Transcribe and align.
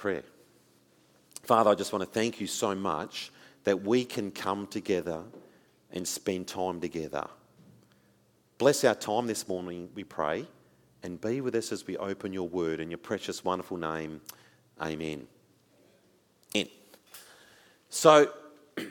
prayer. 0.00 0.22
Father, 1.42 1.70
I 1.70 1.74
just 1.74 1.92
want 1.92 2.02
to 2.02 2.10
thank 2.10 2.40
you 2.40 2.46
so 2.46 2.74
much 2.74 3.30
that 3.64 3.82
we 3.82 4.02
can 4.02 4.30
come 4.30 4.66
together 4.66 5.22
and 5.92 6.08
spend 6.08 6.48
time 6.48 6.80
together. 6.80 7.26
Bless 8.56 8.82
our 8.84 8.94
time 8.94 9.26
this 9.26 9.46
morning, 9.46 9.90
we 9.94 10.02
pray, 10.02 10.46
and 11.02 11.20
be 11.20 11.42
with 11.42 11.54
us 11.54 11.70
as 11.70 11.86
we 11.86 11.98
open 11.98 12.32
your 12.32 12.48
word 12.48 12.80
in 12.80 12.90
your 12.90 12.96
precious, 12.96 13.44
wonderful 13.44 13.76
name. 13.76 14.22
Amen. 14.80 15.26
In. 16.54 16.68
So, 17.90 18.32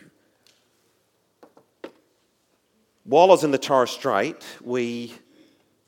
while 3.03 3.23
I 3.23 3.29
was 3.29 3.43
in 3.43 3.49
the 3.49 3.57
Torres 3.57 3.89
Strait, 3.89 4.45
we, 4.63 5.15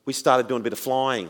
we 0.05 0.13
started 0.13 0.47
doing 0.47 0.61
a 0.61 0.63
bit 0.63 0.73
of 0.73 0.79
flying. 0.79 1.29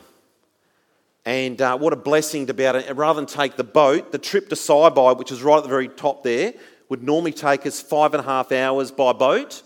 And 1.25 1.61
uh, 1.61 1.77
what 1.77 1.93
a 1.93 1.97
blessing 1.97 2.47
to 2.47 2.53
be 2.53 2.63
able 2.63 2.81
to, 2.81 2.93
rather 2.93 3.19
than 3.19 3.27
take 3.27 3.55
the 3.55 3.63
boat, 3.63 4.11
the 4.11 4.17
trip 4.17 4.49
to 4.49 4.55
Saibai, 4.55 5.17
which 5.17 5.31
is 5.31 5.43
right 5.43 5.57
at 5.57 5.63
the 5.63 5.69
very 5.69 5.87
top 5.87 6.23
there, 6.23 6.53
would 6.89 7.03
normally 7.03 7.31
take 7.31 7.65
us 7.65 7.79
five 7.79 8.13
and 8.13 8.21
a 8.21 8.25
half 8.25 8.51
hours 8.51 8.91
by 8.91 9.13
boat. 9.13 9.61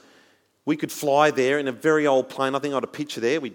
We 0.65 0.75
could 0.75 0.91
fly 0.91 1.31
there 1.31 1.57
in 1.57 1.67
a 1.67 1.71
very 1.71 2.07
old 2.07 2.29
plane. 2.29 2.55
I 2.55 2.59
think 2.59 2.73
I 2.73 2.77
had 2.77 2.83
a 2.83 2.87
picture 2.87 3.21
there. 3.21 3.39
We, 3.39 3.53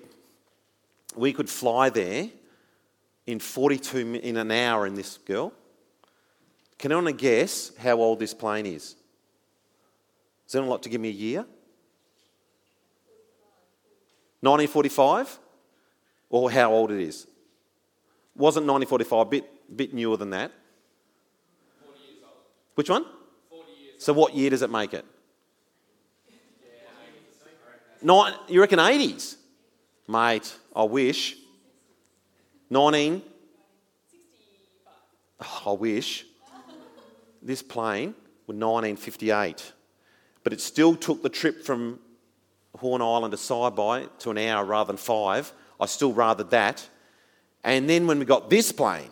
we 1.15 1.33
could 1.33 1.51
fly 1.51 1.91
there 1.91 2.31
in 3.27 3.39
42 3.39 4.21
in 4.23 4.37
an 4.37 4.51
hour 4.51 4.87
in 4.87 4.95
this 4.95 5.19
girl. 5.19 5.53
Can 6.79 6.93
anyone 6.93 7.15
guess 7.15 7.73
how 7.77 7.99
old 7.99 8.19
this 8.19 8.33
plane 8.33 8.65
is? 8.65 8.83
Is 8.83 8.97
Does 10.47 10.55
anyone 10.55 10.71
like 10.71 10.83
to 10.83 10.89
give 10.89 11.01
me 11.01 11.11
a 11.11 11.13
year? 11.13 11.41
1945? 14.41 15.39
Or 16.31 16.51
how 16.51 16.73
old 16.73 16.91
it 16.93 17.01
is? 17.01 17.27
Wasn't 18.41 18.65
1945 18.67 19.21
a 19.21 19.25
bit, 19.27 19.77
bit 19.77 19.93
newer 19.93 20.17
than 20.17 20.31
that? 20.31 20.51
Which 22.75 22.89
one? 22.89 23.05
So 23.99 24.15
what 24.15 24.35
year 24.35 24.49
does 24.49 24.63
it 24.63 24.71
make 24.71 24.95
it? 24.95 25.05
Nine, 28.01 28.33
you 28.49 28.63
reckon 28.63 28.79
80s? 28.79 29.37
Mate, 30.09 30.57
I 30.75 30.85
wish. 30.85 31.37
19? 32.71 33.21
Oh, 35.43 35.63
I 35.67 35.73
wish. 35.73 36.25
This 37.43 37.63
plane 37.63 38.15
was 38.47 38.57
1958. 38.57 39.73
But 40.45 40.55
it 40.55 40.63
still 40.63 40.97
took 40.97 41.23
the 41.23 41.29
trip 41.29 41.63
from 41.63 41.99
Horn 42.79 43.03
Island 43.03 43.33
to 43.33 43.37
Saibai 43.37 44.09
to 44.21 44.31
an 44.31 44.39
hour 44.39 44.65
rather 44.65 44.87
than 44.87 44.97
five. 44.97 45.53
I 45.79 45.85
still 45.85 46.15
rather 46.15 46.45
that. 46.45 46.89
And 47.65 47.89
then 47.89 48.07
when 48.07 48.19
we 48.19 48.25
got 48.25 48.51
this 48.51 48.73
plane, 48.73 49.11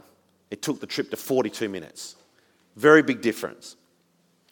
it 0.50 0.62
took 0.62 0.80
the 0.80 0.86
trip 0.86 1.10
to 1.10 1.16
42 1.16 1.68
minutes. 1.68 2.16
Very 2.76 3.02
big 3.02 3.20
difference. 3.20 3.76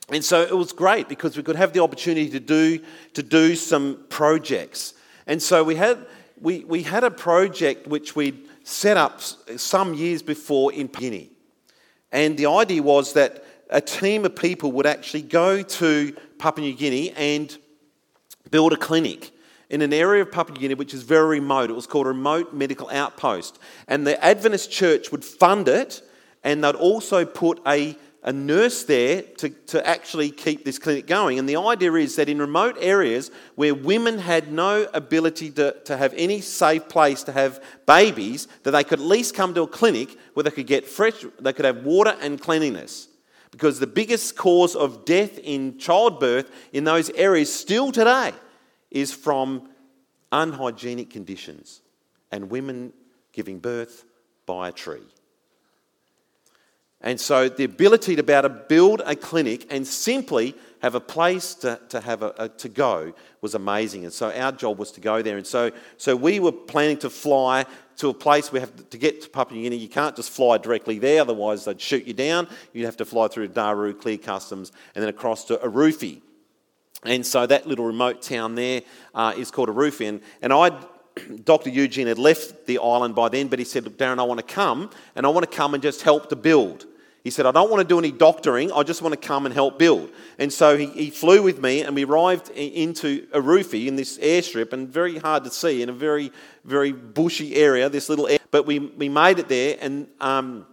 And 0.08 0.24
so 0.24 0.42
it 0.42 0.56
was 0.56 0.72
great 0.72 1.08
because 1.08 1.36
we 1.36 1.42
could 1.42 1.56
have 1.56 1.72
the 1.72 1.82
opportunity 1.82 2.28
to 2.30 2.40
do, 2.40 2.80
to 3.14 3.22
do 3.22 3.56
some 3.56 4.04
projects. 4.08 4.94
And 5.26 5.42
so 5.42 5.64
we 5.64 5.74
had, 5.74 6.06
we, 6.40 6.64
we 6.64 6.82
had 6.82 7.02
a 7.02 7.10
project 7.10 7.86
which 7.88 8.14
we'd 8.14 8.46
set 8.62 8.96
up 8.96 9.20
some 9.20 9.94
years 9.94 10.22
before 10.22 10.72
in 10.72 10.86
Guinea. 10.88 11.30
And 12.12 12.36
the 12.36 12.46
idea 12.46 12.82
was 12.82 13.14
that 13.14 13.44
a 13.70 13.80
team 13.80 14.24
of 14.24 14.36
people 14.36 14.70
would 14.72 14.86
actually 14.86 15.22
go 15.22 15.62
to 15.62 16.16
Papua 16.38 16.66
New 16.66 16.74
Guinea 16.74 17.10
and 17.12 17.56
build 18.50 18.72
a 18.72 18.76
clinic 18.76 19.32
in 19.70 19.82
an 19.82 19.92
area 19.92 20.22
of 20.22 20.30
Papua 20.30 20.54
New 20.54 20.60
Guinea 20.60 20.74
which 20.74 20.94
is 20.94 21.02
very 21.02 21.40
remote. 21.40 21.70
It 21.70 21.74
was 21.74 21.86
called 21.86 22.06
a 22.06 22.10
remote 22.10 22.54
medical 22.54 22.88
outpost. 22.90 23.58
And 23.88 24.06
the 24.06 24.22
Adventist 24.24 24.70
church 24.70 25.10
would 25.10 25.24
fund 25.24 25.68
it, 25.68 26.02
and 26.44 26.62
they'd 26.62 26.74
also 26.74 27.24
put 27.24 27.60
a, 27.66 27.96
a 28.22 28.32
nurse 28.32 28.84
there 28.84 29.22
to, 29.22 29.48
to 29.48 29.86
actually 29.86 30.30
keep 30.30 30.64
this 30.64 30.78
clinic 30.78 31.06
going. 31.06 31.38
And 31.38 31.48
the 31.48 31.56
idea 31.56 31.92
is 31.94 32.16
that 32.16 32.28
in 32.28 32.38
remote 32.38 32.76
areas 32.80 33.30
where 33.56 33.74
women 33.74 34.18
had 34.18 34.52
no 34.52 34.88
ability 34.94 35.50
to, 35.52 35.72
to 35.84 35.96
have 35.96 36.14
any 36.16 36.40
safe 36.40 36.88
place 36.88 37.24
to 37.24 37.32
have 37.32 37.62
babies, 37.86 38.46
that 38.62 38.70
they 38.70 38.84
could 38.84 39.00
at 39.00 39.06
least 39.06 39.34
come 39.34 39.54
to 39.54 39.62
a 39.62 39.68
clinic 39.68 40.16
where 40.34 40.44
they 40.44 40.50
could 40.50 40.66
get 40.66 40.86
fresh, 40.86 41.24
they 41.40 41.52
could 41.52 41.64
have 41.64 41.84
water 41.84 42.16
and 42.20 42.40
cleanliness. 42.40 43.08
Because 43.50 43.80
the 43.80 43.86
biggest 43.86 44.36
cause 44.36 44.76
of 44.76 45.04
death 45.04 45.38
in 45.38 45.78
childbirth 45.78 46.50
in 46.72 46.84
those 46.84 47.10
areas 47.10 47.52
still 47.52 47.90
today 47.90 48.32
is 48.96 49.12
from 49.12 49.68
unhygienic 50.32 51.10
conditions 51.10 51.82
and 52.32 52.50
women 52.50 52.94
giving 53.32 53.58
birth 53.58 54.04
by 54.46 54.70
a 54.70 54.72
tree. 54.72 55.06
And 57.02 57.20
so 57.20 57.50
the 57.50 57.64
ability 57.64 58.16
to 58.16 58.22
be 58.22 58.32
able 58.32 58.48
to 58.48 58.54
build 58.54 59.02
a 59.04 59.14
clinic 59.14 59.66
and 59.70 59.86
simply 59.86 60.54
have 60.80 60.94
a 60.94 61.00
place 61.00 61.54
to, 61.56 61.78
to 61.90 62.00
have 62.00 62.22
a, 62.22 62.32
a, 62.38 62.48
to 62.48 62.70
go 62.70 63.12
was 63.42 63.54
amazing. 63.54 64.04
And 64.04 64.12
so 64.12 64.30
our 64.30 64.50
job 64.50 64.78
was 64.78 64.92
to 64.92 65.00
go 65.00 65.20
there. 65.20 65.36
And 65.36 65.46
so, 65.46 65.72
so 65.98 66.16
we 66.16 66.40
were 66.40 66.52
planning 66.52 66.96
to 66.98 67.10
fly 67.10 67.66
to 67.98 68.08
a 68.08 68.14
place 68.14 68.50
we 68.50 68.60
have 68.60 68.88
to 68.88 68.98
get 68.98 69.20
to 69.22 69.28
Papua 69.28 69.58
New 69.58 69.64
Guinea. 69.64 69.76
You 69.76 69.88
can't 69.88 70.16
just 70.16 70.30
fly 70.30 70.56
directly 70.56 70.98
there, 70.98 71.20
otherwise 71.20 71.66
they'd 71.66 71.80
shoot 71.80 72.06
you 72.06 72.14
down. 72.14 72.48
You'd 72.72 72.86
have 72.86 72.96
to 72.96 73.04
fly 73.04 73.28
through 73.28 73.48
Daru, 73.48 73.92
clear 73.92 74.18
customs, 74.18 74.72
and 74.94 75.02
then 75.02 75.10
across 75.10 75.44
to 75.46 75.56
Arufi. 75.58 76.22
And 77.06 77.24
so 77.24 77.46
that 77.46 77.66
little 77.66 77.84
remote 77.84 78.22
town 78.22 78.54
there 78.54 78.82
uh, 79.14 79.34
is 79.36 79.50
called. 79.50 79.68
And, 79.68 80.20
and 80.42 80.52
I, 80.52 80.70
Dr. 81.44 81.70
Eugene 81.70 82.06
had 82.06 82.18
left 82.18 82.66
the 82.66 82.78
island 82.78 83.14
by 83.14 83.28
then, 83.28 83.48
but 83.48 83.58
he 83.58 83.64
said, 83.64 83.84
Look, 83.84 83.98
Darren, 83.98 84.18
I 84.18 84.24
want 84.24 84.38
to 84.38 84.54
come, 84.54 84.90
and 85.14 85.26
I 85.26 85.28
want 85.28 85.50
to 85.50 85.56
come 85.56 85.74
and 85.74 85.82
just 85.82 86.02
help 86.02 86.28
to 86.30 86.36
build. 86.36 86.86
He 87.26 87.30
said, 87.30 87.44
I 87.44 87.50
don't 87.50 87.68
want 87.68 87.80
to 87.80 87.88
do 87.88 87.98
any 87.98 88.12
doctoring, 88.12 88.70
I 88.70 88.84
just 88.84 89.02
want 89.02 89.20
to 89.20 89.28
come 89.28 89.46
and 89.46 89.52
help 89.52 89.80
build. 89.80 90.12
And 90.38 90.52
so 90.52 90.76
he, 90.76 90.86
he 90.86 91.10
flew 91.10 91.42
with 91.42 91.60
me, 91.60 91.82
and 91.82 91.92
we 91.92 92.04
arrived 92.04 92.50
into 92.50 93.26
Arufi 93.28 93.88
in 93.88 93.96
this 93.96 94.16
airstrip, 94.18 94.72
and 94.72 94.88
very 94.88 95.18
hard 95.18 95.42
to 95.42 95.50
see 95.50 95.82
in 95.82 95.88
a 95.88 95.92
very, 95.92 96.30
very 96.64 96.92
bushy 96.92 97.56
area, 97.56 97.88
this 97.88 98.08
little 98.08 98.28
air. 98.28 98.38
But 98.52 98.64
we, 98.64 98.78
we 98.78 99.08
made 99.08 99.40
it 99.40 99.48
there, 99.48 99.76
and 99.80 100.06
um, 100.20 100.66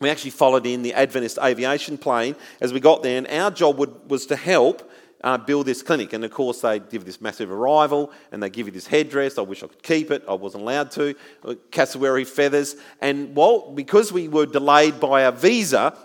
we 0.00 0.08
actually 0.08 0.30
followed 0.30 0.64
in 0.64 0.80
the 0.80 0.94
Adventist 0.94 1.38
aviation 1.42 1.98
plane 1.98 2.34
as 2.62 2.72
we 2.72 2.80
got 2.80 3.02
there, 3.02 3.18
and 3.18 3.28
our 3.28 3.50
job 3.50 3.76
would, 3.76 4.10
was 4.10 4.24
to 4.26 4.36
help 4.36 4.89
uh, 5.22 5.38
build 5.38 5.66
this 5.66 5.82
clinic. 5.82 6.12
And 6.12 6.24
of 6.24 6.30
course, 6.30 6.60
they 6.60 6.78
give 6.78 7.04
this 7.04 7.20
massive 7.20 7.50
arrival 7.50 8.12
and 8.32 8.42
they 8.42 8.50
give 8.50 8.66
you 8.66 8.72
this 8.72 8.86
headdress. 8.86 9.38
I 9.38 9.42
wish 9.42 9.62
I 9.62 9.66
could 9.66 9.82
keep 9.82 10.10
it. 10.10 10.24
I 10.28 10.34
wasn't 10.34 10.62
allowed 10.62 10.90
to. 10.92 11.14
Uh, 11.44 11.54
cassowary 11.70 12.24
feathers. 12.24 12.76
And 13.00 13.36
well, 13.36 13.72
because 13.72 14.12
we 14.12 14.28
were 14.28 14.46
delayed 14.46 15.00
by 15.00 15.24
our 15.24 15.32
visa, 15.32 15.96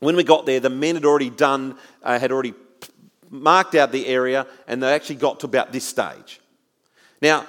when 0.00 0.16
we 0.16 0.24
got 0.24 0.46
there, 0.46 0.60
the 0.60 0.70
men 0.70 0.96
had 0.96 1.04
already 1.04 1.30
done, 1.30 1.78
uh, 2.02 2.18
had 2.18 2.32
already 2.32 2.54
marked 3.30 3.74
out 3.74 3.92
the 3.92 4.06
area 4.06 4.46
and 4.66 4.82
they 4.82 4.92
actually 4.92 5.16
got 5.16 5.40
to 5.40 5.46
about 5.46 5.72
this 5.72 5.84
stage. 5.84 6.40
Now, 7.20 7.46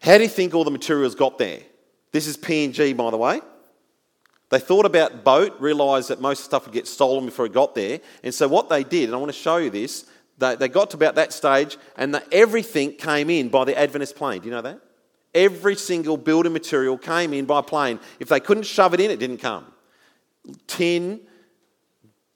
how 0.00 0.16
do 0.16 0.22
you 0.22 0.28
think 0.28 0.54
all 0.54 0.64
the 0.64 0.70
materials 0.70 1.14
got 1.14 1.38
there? 1.38 1.60
This 2.10 2.26
is 2.26 2.36
PNG, 2.36 2.96
by 2.96 3.10
the 3.10 3.16
way. 3.16 3.40
They 4.52 4.60
thought 4.60 4.84
about 4.84 5.24
boat, 5.24 5.58
realised 5.60 6.10
that 6.10 6.20
most 6.20 6.44
stuff 6.44 6.66
would 6.66 6.74
get 6.74 6.86
stolen 6.86 7.24
before 7.24 7.46
it 7.46 7.54
got 7.54 7.74
there. 7.74 8.00
And 8.22 8.34
so 8.34 8.46
what 8.46 8.68
they 8.68 8.84
did, 8.84 9.04
and 9.04 9.14
I 9.14 9.16
want 9.16 9.32
to 9.32 9.38
show 9.38 9.56
you 9.56 9.70
this, 9.70 10.04
they, 10.36 10.56
they 10.56 10.68
got 10.68 10.90
to 10.90 10.96
about 10.98 11.14
that 11.14 11.32
stage 11.32 11.78
and 11.96 12.14
the, 12.14 12.22
everything 12.30 12.92
came 12.92 13.30
in 13.30 13.48
by 13.48 13.64
the 13.64 13.74
Adventist 13.74 14.14
plane. 14.14 14.40
Do 14.42 14.48
you 14.48 14.50
know 14.50 14.60
that? 14.60 14.78
Every 15.34 15.74
single 15.74 16.18
building 16.18 16.52
material 16.52 16.98
came 16.98 17.32
in 17.32 17.46
by 17.46 17.62
plane. 17.62 17.98
If 18.20 18.28
they 18.28 18.40
couldn't 18.40 18.64
shove 18.64 18.92
it 18.92 19.00
in, 19.00 19.10
it 19.10 19.18
didn't 19.18 19.38
come. 19.38 19.64
Tin, 20.66 21.22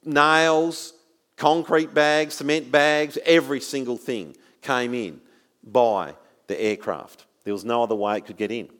nails, 0.03 0.94
concrete 1.37 1.93
bags, 1.93 2.37
cement 2.37 2.72
bags, 2.72 3.19
every 3.27 3.60
single 3.60 3.98
thing 3.98 4.34
came 4.62 4.94
in 4.94 5.21
by 5.62 6.15
the 6.47 6.59
aircraft. 6.59 7.27
There 7.44 7.53
was 7.53 7.66
no 7.66 7.83
other 7.83 7.94
way 7.94 8.16
it 8.16 8.25
could 8.25 8.38
get 8.38 8.50
in. 8.50 8.71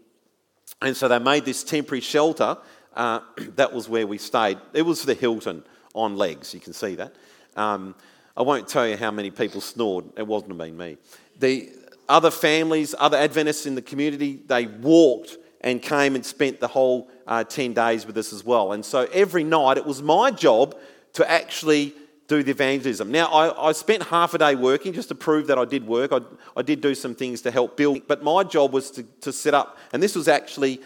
And 0.81 0.97
so 0.97 1.09
they 1.09 1.19
made 1.19 1.45
this 1.45 1.63
temporary 1.63 2.01
shelter 2.01 2.57
uh, 2.97 3.21
that 3.57 3.73
was 3.73 3.89
where 3.89 4.07
we 4.07 4.19
stayed. 4.19 4.59
It 4.73 4.83
was 4.83 5.03
the 5.03 5.15
Hilton 5.15 5.63
on 5.95 6.17
legs, 6.17 6.53
you 6.53 6.61
can 6.61 6.73
see 6.73 6.95
that. 6.97 7.15
Um, 7.57 7.95
I 8.37 8.43
won't 8.43 8.69
tell 8.69 8.87
you 8.87 8.97
how 8.97 9.11
many 9.11 9.31
people 9.31 9.61
snored, 9.61 10.05
it 10.17 10.27
wasn't 10.27 10.59
been 10.59 10.77
me. 10.77 10.99
The 11.39 11.71
other 12.09 12.31
families, 12.31 12.95
other 12.99 13.17
Adventists 13.17 13.67
in 13.67 13.75
the 13.75 13.83
community, 13.83 14.41
they 14.47 14.67
walked 14.67 15.39
and 15.63 15.81
came 15.81 16.15
and 16.15 16.25
spent 16.25 16.61
the 16.61 16.69
whole 16.69 17.09
uh, 17.27 17.45
10 17.45 17.73
days 17.73 18.07
with 18.07 18.17
us 18.19 18.33
as 18.33 18.45
well. 18.45 18.73
And 18.73 18.85
so 18.85 19.09
every 19.13 19.43
night 19.43 19.79
it 19.79 19.87
was 19.87 20.03
my 20.03 20.31
job 20.31 20.77
to 21.15 21.29
actually 21.31 21.95
do 22.29 22.43
the 22.43 22.51
evangelism. 22.51 23.11
Now, 23.11 23.27
I, 23.29 23.69
I, 23.69 23.73
spent 23.73 24.03
half 24.03 24.35
a 24.35 24.39
day 24.39 24.55
working 24.55 24.93
just 24.93 25.09
to 25.09 25.15
prove 25.15 25.47
that 25.47 25.59
I 25.59 25.65
did 25.65 25.87
work. 25.87 26.13
I, 26.13 26.21
I 26.57 26.63
did 26.63 26.81
do 26.81 26.95
some 26.95 27.15
things 27.15 27.41
to 27.43 27.51
help 27.51 27.77
build, 27.77 28.07
but 28.09 28.23
my 28.23 28.43
job 28.43 28.73
was 28.73 28.91
to, 28.93 29.05
to 29.21 29.33
set 29.33 29.55
up, 29.55 29.79
and 29.93 30.03
this 30.03 30.17
was 30.17 30.27
actually 30.27 30.81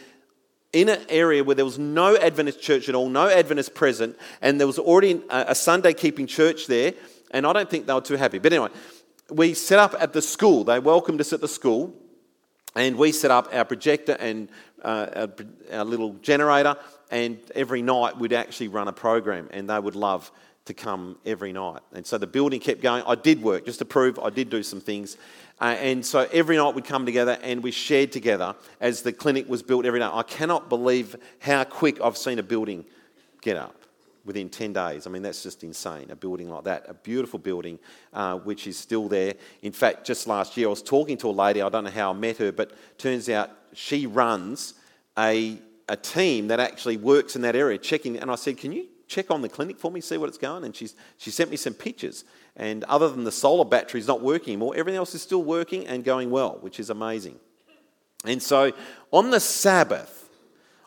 in 0.72 0.88
an 0.88 1.00
area 1.08 1.43
where 1.43 1.56
there 1.56 1.64
was 1.64 1.78
no 1.78 2.17
Adventist 2.17 2.61
church 2.61 2.88
at 2.88 2.94
all, 2.94 3.08
no 3.08 3.28
Adventist 3.28 3.75
present, 3.75 4.17
and 4.40 4.61
there 4.61 4.67
was 4.67 4.78
already 4.78 5.22
a 5.28 5.55
Sunday 5.55 5.93
keeping 5.93 6.26
church 6.26 6.67
there, 6.67 6.94
and 7.32 7.46
I 7.46 7.52
don't 7.52 7.69
think 7.69 7.87
they 7.87 7.94
were 7.94 8.00
too 8.00 8.17
happy. 8.17 8.38
But 8.38 8.52
anyway, 8.52 8.70
we 9.31 9.55
set 9.55 9.78
up 9.78 9.94
at 9.99 10.12
the 10.12 10.22
school. 10.22 10.64
They 10.64 10.78
welcomed 10.78 11.20
us 11.20 11.32
at 11.32 11.40
the 11.40 11.49
school, 11.49 11.94
and 12.75 12.96
we 12.96 13.12
set 13.12 13.31
up 13.31 13.49
our 13.52 13.64
projector 13.64 14.12
and 14.12 14.49
uh, 14.82 15.06
our, 15.14 15.78
our 15.78 15.84
little 15.84 16.14
generator, 16.22 16.76
and 17.11 17.38
every 17.55 17.82
night 17.82 18.19
we'd 18.19 18.32
actually 18.32 18.69
run 18.69 18.87
a 18.87 18.93
program, 18.93 19.49
and 19.52 19.69
they 19.69 19.78
would 19.78 19.96
love 19.96 20.31
to 20.67 20.75
come 20.75 21.19
every 21.26 21.52
night. 21.52 21.81
And 21.93 22.06
so 22.06 22.17
the 22.17 22.26
building 22.26 22.61
kept 22.61 22.81
going. 22.81 23.02
I 23.06 23.17
did 23.17 23.43
work 23.43 23.67
just 23.67 23.81
to 23.81 23.84
prove 23.84 24.19
I 24.20 24.31
did 24.31 24.50
do 24.50 24.62
some 24.62 24.81
things. 24.81 25.17
Uh, 25.61 25.77
and 25.79 26.05
so 26.05 26.27
every 26.33 26.57
night 26.57 26.75
we'd 26.75 26.85
come 26.85 27.05
together 27.05 27.39
and 27.43 27.62
we 27.62 27.71
shared 27.71 28.12
together 28.12 28.55
as 28.81 29.03
the 29.03 29.12
clinic 29.12 29.49
was 29.49 29.62
built 29.62 29.85
every 29.85 30.01
night. 30.01 30.12
I 30.15 30.23
cannot 30.23 30.69
believe 30.69 31.17
how 31.41 31.65
quick 31.65 32.01
I've 32.01 32.17
seen 32.17 32.39
a 32.39 32.43
building 32.43 32.85
get 33.43 33.57
up 33.57 33.77
within 34.25 34.49
10 34.49 34.73
days. 34.73 35.07
I 35.07 35.11
mean, 35.11 35.23
that's 35.23 35.43
just 35.43 35.65
insane, 35.65 36.11
a 36.11 36.17
building 36.17 36.49
like 36.49 36.65
that. 36.65 36.87
A 36.89 36.95
beautiful 36.95 37.39
building, 37.39 37.79
uh, 38.12 38.39
which 38.39 38.67
is 38.67 38.79
still 38.79 39.09
there. 39.09 39.35
In 39.62 39.73
fact, 39.73 40.07
just 40.07 40.27
last 40.27 40.57
year, 40.57 40.67
I 40.67 40.71
was 40.71 40.83
talking 40.83 41.17
to 41.19 41.29
a 41.29 41.33
lady, 41.33 41.63
I 41.63 41.69
don't 41.69 41.85
know 41.85 41.91
how 41.91 42.11
I 42.11 42.15
met 42.15 42.39
her, 42.39 42.53
but 42.53 42.73
turns 42.99 43.29
out 43.29 43.51
she 43.73 44.06
runs 44.06 44.75
a, 45.19 45.59
a 45.89 45.97
team 45.97 46.49
that 46.49 46.61
actually 46.61 46.97
works 46.97 47.37
in 47.37 47.43
that 47.43 47.56
area, 47.56 47.79
checking. 47.79 48.19
And 48.19 48.31
I 48.31 48.35
said, 48.35 48.56
Can 48.56 48.73
you 48.73 48.87
check 49.06 49.31
on 49.31 49.43
the 49.43 49.49
clinic 49.49 49.79
for 49.79 49.91
me, 49.91 50.01
see 50.01 50.17
what 50.17 50.29
it's 50.29 50.39
going? 50.39 50.65
And 50.65 50.75
she's, 50.75 50.95
she 51.19 51.31
sent 51.31 51.51
me 51.51 51.56
some 51.56 51.75
pictures. 51.75 52.25
And 52.56 52.85
other 52.85 53.08
than 53.08 53.25
the 53.25 53.32
solar 53.32 53.64
batteries 53.64 54.06
not 54.06 54.23
working 54.23 54.55
anymore, 54.55 54.75
everything 54.76 54.99
else 54.99 55.14
is 55.14 55.23
still 55.23 55.43
working 55.43 55.87
and 55.87 56.05
going 56.05 56.31
well, 56.31 56.58
which 56.61 56.81
is 56.81 56.91
amazing. 56.91 57.38
And 58.25 58.43
so 58.43 58.73
on 59.12 59.31
the 59.31 59.41
Sabbath, 59.41 60.29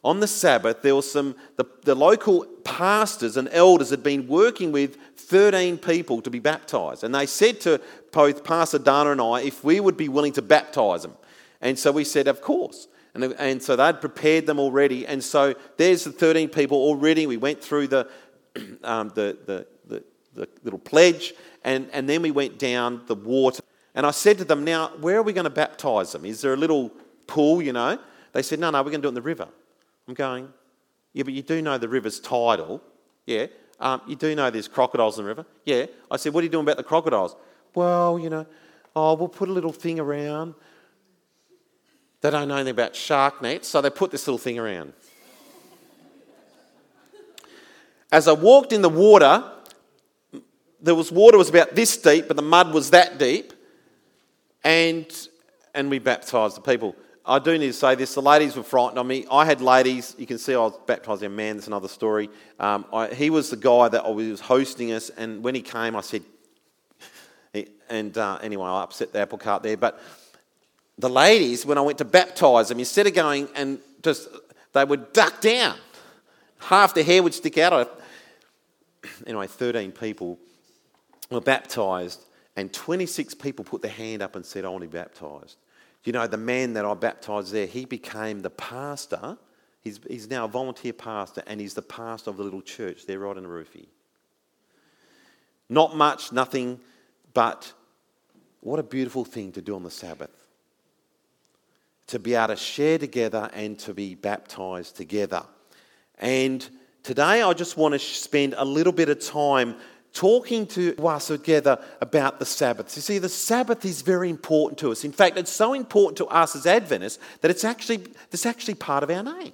on 0.04 0.20
the 0.20 0.28
Sabbath, 0.28 0.82
there 0.82 0.96
was 0.96 1.10
some, 1.10 1.36
the, 1.56 1.66
the 1.84 1.96
local 1.96 2.46
pastors 2.66 3.38
and 3.38 3.48
elders 3.52 3.90
had 3.90 4.04
been 4.04 4.28
working 4.28 4.72
with 4.72 4.98
13 5.16 5.78
people 5.78 6.22
to 6.22 6.30
be 6.30 6.40
baptized. 6.40 7.04
And 7.04 7.16
they 7.16 7.26
said 7.26 7.62
to 7.62 7.80
both 8.12 8.44
Pastor 8.44 8.80
Dana 8.80 9.12
and 9.12 9.22
I 9.22 9.42
if 9.42 9.64
we 9.64 9.80
would 9.80 9.96
be 9.96 10.10
willing 10.10 10.34
to 10.34 10.42
baptize 10.42 11.04
them. 11.04 11.14
And 11.62 11.80
so 11.80 11.92
we 11.92 12.04
said, 12.04 12.28
of 12.28 12.42
course. 12.42 12.88
And, 13.14 13.24
and 13.24 13.64
so 13.64 13.76
they'd 13.76 14.02
prepared 14.02 14.46
them 14.46 14.60
already. 14.60 15.08
And 15.08 15.24
so 15.24 15.56
there's 15.78 16.04
the 16.04 16.12
13 16.12 16.50
people 16.50 16.78
already. 16.78 17.26
We 17.26 17.38
went 17.38 17.64
through 17.64 17.88
the, 17.88 18.10
um, 18.84 19.10
the, 19.16 19.38
the, 19.46 19.68
the, 19.88 20.04
the 20.36 20.50
little 20.64 20.80
pledge, 20.80 21.34
and, 21.64 21.90
and 21.92 22.08
then 22.10 22.22
we 22.22 22.32
went 22.32 22.60
down 22.60 23.02
the 23.08 23.16
water. 23.16 23.64
And 23.96 24.06
I 24.06 24.12
said 24.12 24.38
to 24.40 24.46
them, 24.46 24.64
Now, 24.64 24.90
where 25.00 25.18
are 25.18 25.24
we 25.24 25.34
going 25.34 25.44
to 25.44 25.50
baptize 25.50 26.12
them? 26.12 26.26
Is 26.26 26.42
there 26.42 26.54
a 26.54 26.58
little 26.58 26.92
pool, 27.28 27.62
you 27.62 27.74
know? 27.74 28.00
They 28.32 28.42
said, 28.42 28.60
No, 28.60 28.70
no, 28.70 28.80
we're 28.80 28.92
going 28.92 29.02
to 29.02 29.04
do 29.04 29.08
it 29.08 29.10
in 29.10 29.16
the 29.16 29.22
river. 29.22 29.48
I'm 30.08 30.14
going, 30.14 30.52
yeah, 31.14 31.24
but 31.24 31.34
you 31.34 31.42
do 31.42 31.62
know 31.62 31.78
the 31.78 31.88
river's 31.88 32.20
tidal. 32.20 32.82
Yeah. 33.26 33.48
Um, 33.80 34.02
you 34.08 34.16
do 34.16 34.36
know 34.36 34.50
there's 34.50 34.68
crocodiles 34.68 35.18
in 35.18 35.24
the 35.24 35.28
river. 35.28 35.46
Yeah. 35.66 35.86
I 36.10 36.18
said, 36.18 36.34
what 36.34 36.42
are 36.42 36.46
you 36.46 36.50
doing 36.50 36.66
about 36.66 36.78
the 36.78 36.84
crocodiles? 36.84 37.36
Well, 37.76 38.20
you 38.20 38.30
know, 38.30 38.46
oh, 38.96 39.14
we'll 39.16 39.28
put 39.28 39.50
a 39.50 39.52
little 39.52 39.72
thing 39.72 40.00
around. 40.00 40.56
They 42.22 42.30
don't 42.30 42.48
know 42.48 42.56
anything 42.56 42.72
about 42.72 42.96
shark 42.96 43.42
nets, 43.42 43.68
so 43.68 43.82
they 43.82 43.90
put 43.90 44.12
this 44.12 44.28
little 44.28 44.38
thing 44.38 44.58
around. 44.58 44.94
As 48.12 48.28
I 48.28 48.34
walked 48.34 48.72
in 48.72 48.82
the 48.82 48.90
water, 48.90 49.44
there 50.84 50.96
was 50.96 51.12
water 51.12 51.38
was 51.38 51.50
about 51.50 51.76
this 51.76 51.98
deep, 51.98 52.28
but 52.28 52.36
the 52.36 52.44
mud 52.44 52.74
was 52.74 52.92
that 52.92 53.18
deep, 53.18 53.54
and 54.64 55.08
and 55.74 55.90
we 55.90 55.98
baptised 55.98 56.58
the 56.58 56.62
people. 56.62 56.96
I 57.26 57.40
do 57.40 57.58
need 57.58 57.68
to 57.68 57.74
say 57.74 57.96
this. 57.96 58.14
The 58.14 58.22
ladies 58.22 58.58
were 58.58 58.64
frightened 58.64 59.00
of 59.00 59.06
me. 59.06 59.26
I 59.32 59.46
had 59.46 59.62
ladies. 59.62 60.14
You 60.18 60.28
can 60.28 60.38
see 60.38 60.54
I 60.54 60.58
was 60.58 60.78
baptising 60.86 61.28
a 61.28 61.30
man. 61.30 61.56
That's 61.56 61.68
another 61.68 61.88
story. 61.88 62.30
Um, 62.60 62.86
I, 62.92 63.08
he 63.08 63.30
was 63.30 63.50
the 63.50 63.56
guy 63.56 63.88
that 63.88 64.14
was 64.14 64.42
hosting 64.42 64.92
us, 64.92 65.10
and 65.10 65.42
when 65.42 65.56
he 65.56 65.62
came, 65.62 65.96
I 65.96 66.02
said, 66.02 66.24
and 67.90 68.18
uh, 68.18 68.40
anyway, 68.42 68.68
I 68.68 68.84
upset 68.84 69.14
the 69.14 69.20
apple 69.20 69.38
cart 69.38 69.64
there. 69.64 69.78
But 69.78 70.02
the 70.98 71.10
ladies, 71.10 71.66
when 71.66 71.78
I 71.78 71.82
went 71.82 71.98
to 72.00 72.06
baptise 72.06 72.70
them, 72.70 72.80
instead 72.80 73.08
of 73.08 73.14
going 73.14 73.48
and 73.56 73.80
just, 74.02 74.28
they 74.74 74.84
would 74.84 75.14
duck 75.14 75.40
down. 75.40 75.78
Half 76.60 76.94
their 76.94 77.04
hair 77.04 77.24
would 77.24 77.34
stick 77.34 77.58
out. 77.58 78.00
Anyway, 79.28 79.48
13 79.48 79.92
people 79.92 80.40
were 81.30 81.42
baptised, 81.42 82.22
and 82.56 82.72
26 82.72 83.34
people 83.36 83.66
put 83.66 83.82
their 83.82 83.92
hand 83.92 84.22
up 84.22 84.36
and 84.36 84.46
said, 84.46 84.66
I 84.66 84.70
want 84.70 84.84
to 84.84 84.88
be 84.88 84.98
baptised. 84.98 85.58
You 86.04 86.14
know, 86.14 86.28
the 86.28 86.38
man 86.38 86.74
that 86.74 86.86
I 86.86 86.94
baptised 86.94 87.52
there, 87.52 87.66
he 87.66 87.86
became 87.86 88.42
the 88.42 88.50
pastor. 88.50 89.38
He's, 89.82 90.00
he's 90.08 90.30
now 90.30 90.46
a 90.46 90.48
volunteer 90.48 90.94
pastor, 90.94 91.44
and 91.48 91.62
he's 91.62 91.74
the 91.74 91.82
pastor 91.82 92.30
of 92.30 92.38
the 92.38 92.44
little 92.44 92.62
church 92.62 93.06
there 93.06 93.20
right 93.20 93.38
in 93.38 93.44
the 93.44 93.50
Roofy. 93.50 93.88
Not 95.70 95.96
much, 95.96 96.32
nothing, 96.32 96.80
but 97.34 97.72
what 98.62 98.80
a 98.80 98.84
beautiful 98.84 99.26
thing 99.26 99.52
to 99.54 99.62
do 99.62 99.76
on 99.76 99.84
the 99.84 99.92
Sabbath. 99.92 100.30
To 102.08 102.20
be 102.20 102.36
able 102.36 102.50
to 102.50 102.56
share 102.56 102.98
together 102.98 103.50
and 103.54 103.80
to 103.80 103.94
be 103.94 104.16
baptised 104.16 104.98
together. 104.98 105.44
And 106.20 106.68
today 107.02 107.42
I 107.42 107.54
just 107.54 107.78
want 107.78 107.94
to 107.94 108.00
spend 108.00 108.56
a 108.58 108.66
little 108.66 108.94
bit 108.94 109.10
of 109.10 109.20
time 109.20 109.76
talking 110.14 110.68
to 110.68 110.96
us 111.06 111.28
together 111.28 111.80
about 112.00 112.40
the 112.40 112.46
Sabbath. 112.46 112.96
You 112.96 113.02
see, 113.02 113.18
the 113.18 113.30
Sabbath 113.30 113.84
is 113.84 114.04
very 114.04 114.30
important 114.30 114.78
to 114.80 114.92
us. 114.92 115.04
In 115.04 115.12
fact, 115.12 115.38
it's 115.38 115.52
so 115.52 115.74
important 115.74 116.18
to 116.18 116.28
us 116.28 116.56
as 116.56 116.68
Adventists 116.68 117.20
that 117.42 117.50
it's 117.50 117.64
actually, 117.64 118.06
it's 118.32 118.46
actually 118.46 118.76
part 118.76 119.04
of 119.04 119.10
our 119.10 119.24
name. 119.24 119.54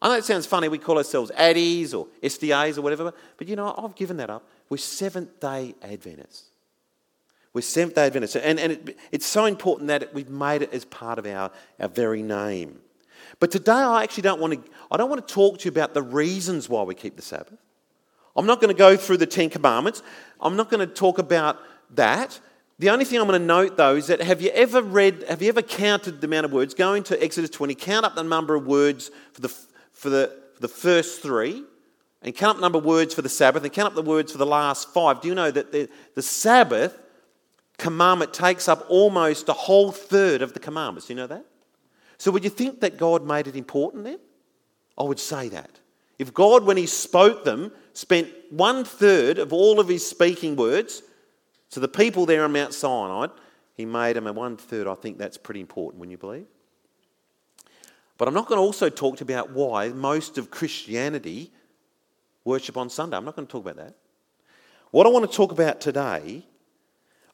I 0.00 0.08
know 0.08 0.14
it 0.14 0.24
sounds 0.24 0.46
funny, 0.46 0.68
we 0.68 0.78
call 0.78 0.96
ourselves 0.96 1.32
Addies 1.36 1.92
or 1.92 2.06
SDAs 2.22 2.78
or 2.78 2.82
whatever, 2.82 3.12
but 3.36 3.48
you 3.48 3.56
know, 3.56 3.74
I've 3.76 3.96
given 3.96 4.16
that 4.18 4.30
up. 4.30 4.48
We're 4.68 4.76
Seventh 4.76 5.40
day 5.40 5.74
Adventists. 5.82 6.44
We're 7.52 7.62
Seventh 7.62 7.96
day 7.96 8.06
Adventists. 8.06 8.36
And, 8.36 8.60
and 8.60 8.72
it, 8.72 8.98
it's 9.10 9.26
so 9.26 9.46
important 9.46 9.88
that 9.88 10.14
we've 10.14 10.30
made 10.30 10.62
it 10.62 10.72
as 10.72 10.84
part 10.84 11.18
of 11.18 11.26
our, 11.26 11.50
our 11.80 11.88
very 11.88 12.22
name. 12.22 12.78
But 13.40 13.50
today 13.50 13.72
I 13.72 14.04
actually 14.04 14.22
don't 14.22 14.40
want 14.40 14.64
to, 14.64 14.70
I 14.92 14.96
don't 14.96 15.10
want 15.10 15.26
to 15.26 15.34
talk 15.34 15.58
to 15.58 15.64
you 15.64 15.70
about 15.72 15.94
the 15.94 16.02
reasons 16.02 16.68
why 16.68 16.84
we 16.84 16.94
keep 16.94 17.16
the 17.16 17.22
Sabbath. 17.22 17.58
I'm 18.38 18.46
not 18.46 18.60
going 18.60 18.72
to 18.72 18.78
go 18.78 18.96
through 18.96 19.16
the 19.16 19.26
Ten 19.26 19.50
Commandments. 19.50 20.00
I'm 20.40 20.54
not 20.54 20.70
going 20.70 20.86
to 20.86 20.94
talk 20.94 21.18
about 21.18 21.58
that. 21.96 22.38
The 22.78 22.90
only 22.90 23.04
thing 23.04 23.20
I'm 23.20 23.26
going 23.26 23.40
to 23.40 23.44
note 23.44 23.76
though 23.76 23.96
is 23.96 24.06
that 24.06 24.22
have 24.22 24.40
you 24.40 24.50
ever 24.50 24.80
read, 24.80 25.24
have 25.28 25.42
you 25.42 25.48
ever 25.48 25.60
counted 25.60 26.20
the 26.20 26.28
amount 26.28 26.46
of 26.46 26.52
words? 26.52 26.72
Go 26.72 26.94
into 26.94 27.20
Exodus 27.20 27.50
20, 27.50 27.74
count 27.74 28.06
up 28.06 28.14
the 28.14 28.22
number 28.22 28.54
of 28.54 28.64
words 28.64 29.10
for 29.32 29.40
the, 29.40 29.48
for 29.92 30.08
the, 30.08 30.32
for 30.54 30.60
the 30.60 30.68
first 30.68 31.20
three, 31.20 31.64
and 32.22 32.32
count 32.32 32.50
up 32.50 32.56
the 32.58 32.62
number 32.62 32.78
of 32.78 32.84
words 32.84 33.12
for 33.12 33.22
the 33.22 33.28
Sabbath, 33.28 33.64
and 33.64 33.72
count 33.72 33.88
up 33.88 33.94
the 33.96 34.02
words 34.02 34.30
for 34.30 34.38
the 34.38 34.46
last 34.46 34.94
five. 34.94 35.20
Do 35.20 35.26
you 35.26 35.34
know 35.34 35.50
that 35.50 35.72
the, 35.72 35.88
the 36.14 36.22
Sabbath 36.22 36.96
commandment 37.76 38.32
takes 38.32 38.68
up 38.68 38.86
almost 38.88 39.48
a 39.48 39.52
whole 39.52 39.90
third 39.90 40.42
of 40.42 40.52
the 40.52 40.60
commandments? 40.60 41.08
Do 41.08 41.14
you 41.14 41.16
know 41.16 41.26
that? 41.26 41.44
So 42.18 42.30
would 42.30 42.44
you 42.44 42.50
think 42.50 42.78
that 42.80 42.98
God 42.98 43.26
made 43.26 43.48
it 43.48 43.56
important 43.56 44.04
then? 44.04 44.20
I 44.96 45.02
would 45.02 45.18
say 45.18 45.48
that. 45.48 45.70
If 46.20 46.32
God, 46.34 46.64
when 46.64 46.76
He 46.76 46.86
spoke 46.86 47.44
them, 47.44 47.72
spent 47.98 48.28
one 48.50 48.84
third 48.84 49.38
of 49.38 49.52
all 49.52 49.80
of 49.80 49.88
his 49.88 50.08
speaking 50.08 50.54
words 50.54 51.02
to 51.70 51.80
the 51.80 51.88
people 51.88 52.26
there 52.26 52.44
on 52.44 52.52
Mount 52.52 52.72
Sinai, 52.72 53.26
he 53.74 53.84
made 53.84 54.14
them 54.14 54.28
a 54.28 54.32
one 54.32 54.56
third. 54.56 54.86
I 54.86 54.94
think 54.94 55.18
that's 55.18 55.36
pretty 55.36 55.60
important, 55.60 55.98
when 55.98 56.08
you 56.08 56.16
believe? 56.16 56.46
But 58.16 58.28
I'm 58.28 58.34
not 58.34 58.46
going 58.46 58.58
to 58.58 58.62
also 58.62 58.88
talk 58.88 59.20
about 59.20 59.50
why 59.50 59.88
most 59.88 60.38
of 60.38 60.48
Christianity 60.48 61.50
worship 62.44 62.76
on 62.76 62.88
Sunday. 62.88 63.16
I'm 63.16 63.24
not 63.24 63.34
going 63.34 63.48
to 63.48 63.50
talk 63.50 63.62
about 63.62 63.84
that. 63.84 63.96
What 64.92 65.04
I 65.04 65.10
want 65.10 65.28
to 65.28 65.36
talk 65.36 65.50
about 65.50 65.80
today 65.80 66.44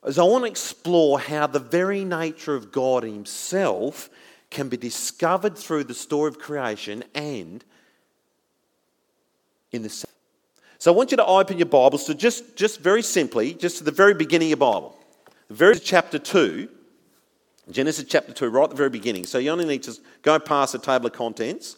is 0.06 0.18
I 0.18 0.22
want 0.22 0.44
to 0.44 0.50
explore 0.50 1.20
how 1.20 1.46
the 1.46 1.58
very 1.58 2.06
nature 2.06 2.54
of 2.54 2.72
God 2.72 3.02
Himself 3.02 4.08
can 4.48 4.70
be 4.70 4.78
discovered 4.78 5.58
through 5.58 5.84
the 5.84 5.92
story 5.92 6.28
of 6.28 6.38
creation 6.38 7.04
and 7.14 7.62
in 9.70 9.82
the 9.82 9.90
so 10.84 10.92
I 10.92 10.94
want 10.94 11.12
you 11.12 11.16
to 11.16 11.24
open 11.24 11.56
your 11.56 11.64
Bibles 11.64 12.04
to 12.04 12.14
just, 12.14 12.56
just 12.56 12.78
very 12.78 13.00
simply, 13.00 13.54
just 13.54 13.78
to 13.78 13.84
the 13.84 13.90
very 13.90 14.12
beginning 14.12 14.48
of 14.48 14.58
your 14.60 14.70
Bible. 14.70 14.94
The 15.48 15.54
very 15.54 15.78
chapter 15.78 16.18
2, 16.18 16.68
Genesis 17.70 18.04
chapter 18.06 18.34
2, 18.34 18.50
right 18.50 18.64
at 18.64 18.68
the 18.68 18.76
very 18.76 18.90
beginning. 18.90 19.24
So 19.24 19.38
you 19.38 19.48
only 19.48 19.64
need 19.64 19.82
to 19.84 19.96
go 20.20 20.38
past 20.38 20.74
the 20.74 20.78
table 20.78 21.06
of 21.06 21.14
contents, 21.14 21.76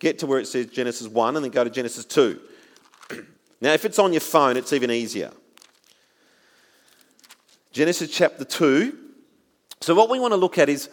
get 0.00 0.18
to 0.18 0.26
where 0.26 0.40
it 0.40 0.48
says 0.48 0.66
Genesis 0.66 1.06
1, 1.06 1.36
and 1.36 1.44
then 1.44 1.52
go 1.52 1.62
to 1.62 1.70
Genesis 1.70 2.04
2. 2.06 2.40
now, 3.60 3.74
if 3.74 3.84
it's 3.84 4.00
on 4.00 4.12
your 4.12 4.18
phone, 4.18 4.56
it's 4.56 4.72
even 4.72 4.90
easier. 4.90 5.30
Genesis 7.70 8.10
chapter 8.10 8.44
2. 8.44 8.98
So, 9.82 9.94
what 9.94 10.10
we 10.10 10.18
want 10.18 10.32
to 10.32 10.36
look 10.36 10.58
at 10.58 10.68
is 10.68 10.90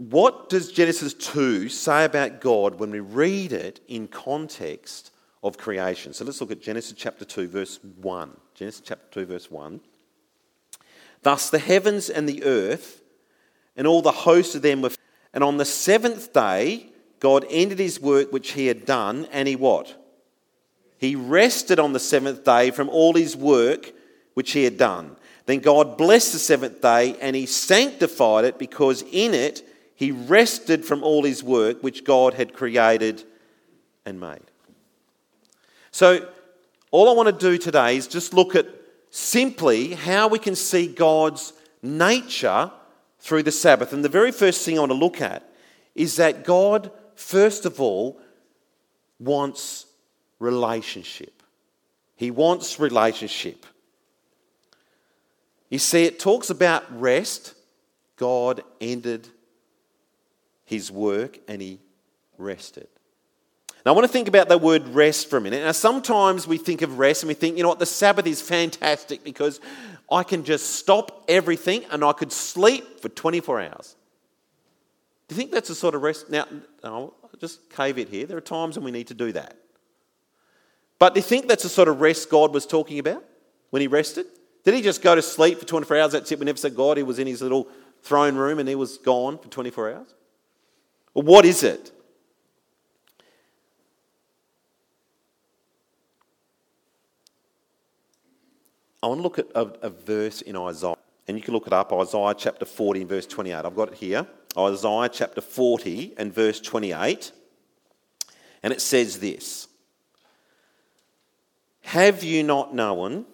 what 0.00 0.48
does 0.48 0.72
Genesis 0.72 1.12
2 1.12 1.68
say 1.68 2.06
about 2.06 2.40
God 2.40 2.80
when 2.80 2.90
we 2.90 3.00
read 3.00 3.52
it 3.52 3.80
in 3.86 4.08
context 4.08 5.12
of 5.42 5.58
creation? 5.58 6.14
So 6.14 6.24
let's 6.24 6.40
look 6.40 6.50
at 6.50 6.62
Genesis 6.62 6.94
chapter 6.96 7.26
2, 7.26 7.48
verse 7.48 7.78
1. 8.00 8.34
Genesis 8.54 8.80
chapter 8.82 9.04
2, 9.10 9.26
verse 9.26 9.50
1. 9.50 9.78
Thus 11.20 11.50
the 11.50 11.58
heavens 11.58 12.08
and 12.08 12.26
the 12.26 12.44
earth 12.44 13.02
and 13.76 13.86
all 13.86 14.00
the 14.00 14.10
hosts 14.10 14.54
of 14.54 14.62
them 14.62 14.80
were. 14.80 14.92
And 15.34 15.44
on 15.44 15.58
the 15.58 15.66
seventh 15.66 16.32
day, 16.32 16.86
God 17.18 17.44
ended 17.50 17.78
his 17.78 18.00
work 18.00 18.32
which 18.32 18.52
he 18.52 18.68
had 18.68 18.86
done, 18.86 19.28
and 19.30 19.46
he 19.46 19.54
what? 19.54 20.02
He 20.96 21.14
rested 21.14 21.78
on 21.78 21.92
the 21.92 22.00
seventh 22.00 22.42
day 22.42 22.70
from 22.70 22.88
all 22.88 23.12
his 23.12 23.36
work 23.36 23.92
which 24.32 24.52
he 24.52 24.64
had 24.64 24.78
done. 24.78 25.16
Then 25.44 25.58
God 25.58 25.98
blessed 25.98 26.32
the 26.32 26.38
seventh 26.38 26.80
day 26.80 27.16
and 27.20 27.36
he 27.36 27.44
sanctified 27.44 28.46
it 28.46 28.58
because 28.58 29.02
in 29.12 29.34
it 29.34 29.66
he 30.00 30.12
rested 30.12 30.82
from 30.82 31.02
all 31.02 31.24
his 31.24 31.44
work 31.44 31.82
which 31.82 32.04
God 32.04 32.32
had 32.32 32.54
created 32.54 33.22
and 34.06 34.18
made. 34.18 34.40
So, 35.90 36.26
all 36.90 37.10
I 37.10 37.12
want 37.12 37.26
to 37.26 37.50
do 37.50 37.58
today 37.58 37.98
is 37.98 38.06
just 38.06 38.32
look 38.32 38.54
at 38.54 38.66
simply 39.10 39.92
how 39.92 40.26
we 40.26 40.38
can 40.38 40.56
see 40.56 40.86
God's 40.86 41.52
nature 41.82 42.70
through 43.18 43.42
the 43.42 43.52
Sabbath. 43.52 43.92
And 43.92 44.02
the 44.02 44.08
very 44.08 44.32
first 44.32 44.64
thing 44.64 44.78
I 44.78 44.80
want 44.80 44.92
to 44.92 44.96
look 44.96 45.20
at 45.20 45.46
is 45.94 46.16
that 46.16 46.44
God, 46.44 46.90
first 47.14 47.66
of 47.66 47.78
all, 47.78 48.18
wants 49.18 49.84
relationship. 50.38 51.42
He 52.16 52.30
wants 52.30 52.80
relationship. 52.80 53.66
You 55.68 55.78
see, 55.78 56.04
it 56.04 56.18
talks 56.18 56.48
about 56.48 56.84
rest. 56.98 57.52
God 58.16 58.62
ended 58.80 59.28
his 60.70 60.88
work 60.88 61.40
and 61.48 61.60
he 61.60 61.80
rested. 62.38 62.86
Now, 63.84 63.92
I 63.92 63.94
want 63.96 64.06
to 64.06 64.12
think 64.12 64.28
about 64.28 64.48
the 64.48 64.56
word 64.56 64.86
rest 64.88 65.28
for 65.28 65.36
a 65.36 65.40
minute. 65.40 65.64
Now, 65.64 65.72
sometimes 65.72 66.46
we 66.46 66.58
think 66.58 66.82
of 66.82 67.00
rest 67.00 67.24
and 67.24 67.28
we 67.28 67.34
think, 67.34 67.56
you 67.56 67.64
know 67.64 67.68
what, 67.68 67.80
the 67.80 67.86
Sabbath 67.86 68.26
is 68.26 68.40
fantastic 68.40 69.24
because 69.24 69.58
I 70.08 70.22
can 70.22 70.44
just 70.44 70.76
stop 70.76 71.24
everything 71.26 71.84
and 71.90 72.04
I 72.04 72.12
could 72.12 72.30
sleep 72.30 73.00
for 73.00 73.08
24 73.08 73.62
hours. 73.62 73.96
Do 75.26 75.34
you 75.34 75.38
think 75.38 75.50
that's 75.50 75.68
the 75.68 75.74
sort 75.74 75.96
of 75.96 76.02
rest? 76.02 76.30
Now, 76.30 76.46
I'll 76.84 77.14
just 77.40 77.68
cave 77.70 77.98
it 77.98 78.08
here. 78.08 78.26
There 78.26 78.36
are 78.36 78.40
times 78.42 78.76
when 78.76 78.84
we 78.84 78.92
need 78.92 79.08
to 79.08 79.14
do 79.14 79.32
that. 79.32 79.56
But 81.00 81.14
do 81.14 81.18
you 81.18 81.24
think 81.24 81.48
that's 81.48 81.64
the 81.64 81.68
sort 81.68 81.88
of 81.88 82.00
rest 82.00 82.30
God 82.30 82.54
was 82.54 82.64
talking 82.64 83.00
about 83.00 83.24
when 83.70 83.80
he 83.80 83.88
rested? 83.88 84.26
Did 84.62 84.74
he 84.74 84.82
just 84.82 85.02
go 85.02 85.16
to 85.16 85.22
sleep 85.22 85.58
for 85.58 85.64
24 85.66 85.96
hours? 85.96 86.12
That's 86.12 86.30
it. 86.30 86.38
We 86.38 86.44
never 86.44 86.58
said 86.58 86.76
God. 86.76 86.96
He 86.96 87.02
was 87.02 87.18
in 87.18 87.26
his 87.26 87.42
little 87.42 87.66
throne 88.02 88.36
room 88.36 88.60
and 88.60 88.68
he 88.68 88.76
was 88.76 88.98
gone 88.98 89.36
for 89.36 89.48
24 89.48 89.94
hours. 89.94 90.14
What 91.12 91.44
is 91.44 91.62
it? 91.62 91.92
I 99.02 99.06
want 99.06 99.18
to 99.18 99.22
look 99.22 99.38
at 99.38 99.46
a, 99.54 99.86
a, 99.86 99.90
verse 99.90 100.42
in 100.42 100.56
Isaiah, 100.56 100.96
and 101.26 101.36
you 101.36 101.42
can 101.42 101.54
look 101.54 101.66
it 101.66 101.72
up 101.72 101.90
Isaiah 101.92 102.34
chapter 102.36 102.66
40 102.66 103.00
and 103.00 103.08
verse 103.08 103.26
28. 103.26 103.54
I've 103.54 103.74
got 103.74 103.92
it 103.92 103.94
here. 103.94 104.26
Isaiah 104.58 105.08
chapter 105.08 105.40
40 105.40 106.14
and 106.18 106.34
verse 106.34 106.60
28. 106.60 107.32
And 108.62 108.72
it 108.72 108.80
says 108.82 109.20
this 109.20 109.68
Have 111.82 112.22
you 112.22 112.42
not 112.42 112.74
known? 112.74 113.24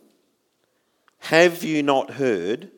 Have 1.19 1.65
you 1.65 1.83
not 1.83 2.13
heard? 2.13 2.71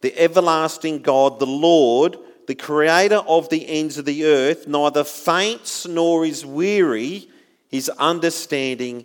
The 0.00 0.18
everlasting 0.18 1.02
God, 1.02 1.38
the 1.38 1.46
Lord, 1.46 2.16
the 2.46 2.54
creator 2.54 3.16
of 3.16 3.48
the 3.48 3.68
ends 3.68 3.98
of 3.98 4.04
the 4.04 4.24
earth, 4.24 4.66
neither 4.66 5.04
faints 5.04 5.86
nor 5.86 6.24
is 6.24 6.44
weary, 6.44 7.28
his 7.68 7.88
understanding 7.90 9.04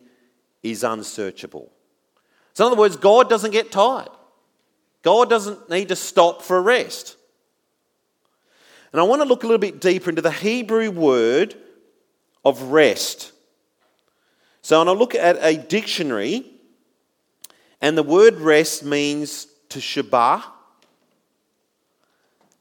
is 0.64 0.84
unsearchable. 0.84 1.72
So, 2.54 2.66
in 2.66 2.72
other 2.72 2.80
words, 2.80 2.98
God 2.98 3.30
doesn't 3.30 3.52
get 3.52 3.72
tired. 3.72 4.10
God 5.04 5.30
doesn't 5.30 5.70
need 5.70 5.90
to 5.90 5.96
stop 5.96 6.42
for 6.42 6.62
rest. 6.62 7.16
And 8.92 9.00
I 9.00 9.04
want 9.04 9.22
to 9.22 9.28
look 9.28 9.44
a 9.44 9.48
little 9.48 9.60
bit 9.60 9.80
deeper 9.80 10.10
into 10.10 10.22
the 10.22 10.32
Hebrew 10.32 10.90
word 10.90 11.56
of 12.44 12.64
rest. 12.64 13.32
So, 14.62 14.80
when 14.80 14.90
I 14.90 14.92
look 14.92 15.14
at 15.16 15.38
a 15.42 15.56
dictionary, 15.58 16.46
and 17.80 17.98
the 17.98 18.04
word 18.04 18.36
rest 18.36 18.84
means 18.84 19.48
to 19.70 19.80
shabah, 19.80 20.44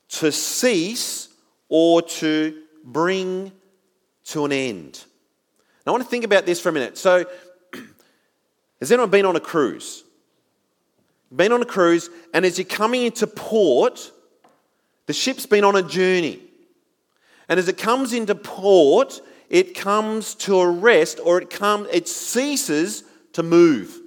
to 0.08 0.32
cease, 0.32 1.28
or 1.68 2.02
to 2.02 2.62
bring 2.84 3.52
to 4.25 4.44
an 4.44 4.52
end. 4.52 5.04
Now, 5.84 5.90
I 5.90 5.94
want 5.94 6.04
to 6.04 6.10
think 6.10 6.25
about 6.25 6.46
this 6.46 6.60
for 6.60 6.68
a 6.68 6.72
minute. 6.72 6.96
So, 6.98 7.25
has 8.80 8.92
anyone 8.92 9.10
been 9.10 9.26
on 9.26 9.36
a 9.36 9.40
cruise? 9.40 10.04
Been 11.34 11.52
on 11.52 11.60
a 11.60 11.66
cruise, 11.66 12.08
and 12.32 12.44
as 12.44 12.58
you're 12.58 12.64
coming 12.64 13.02
into 13.02 13.26
port, 13.26 14.12
the 15.06 15.12
ship's 15.12 15.46
been 15.46 15.64
on 15.64 15.76
a 15.76 15.82
journey. 15.82 16.40
And 17.48 17.58
as 17.58 17.68
it 17.68 17.78
comes 17.78 18.12
into 18.12 18.34
port, 18.34 19.20
it 19.48 19.75
comes 19.75 20.34
to 20.36 20.60
a 20.60 20.68
rest 20.68 21.20
or 21.22 21.40
it, 21.40 21.50
come, 21.50 21.86
it 21.92 22.08
ceases 22.08 23.04
to 23.32 23.42
move. 23.42 24.00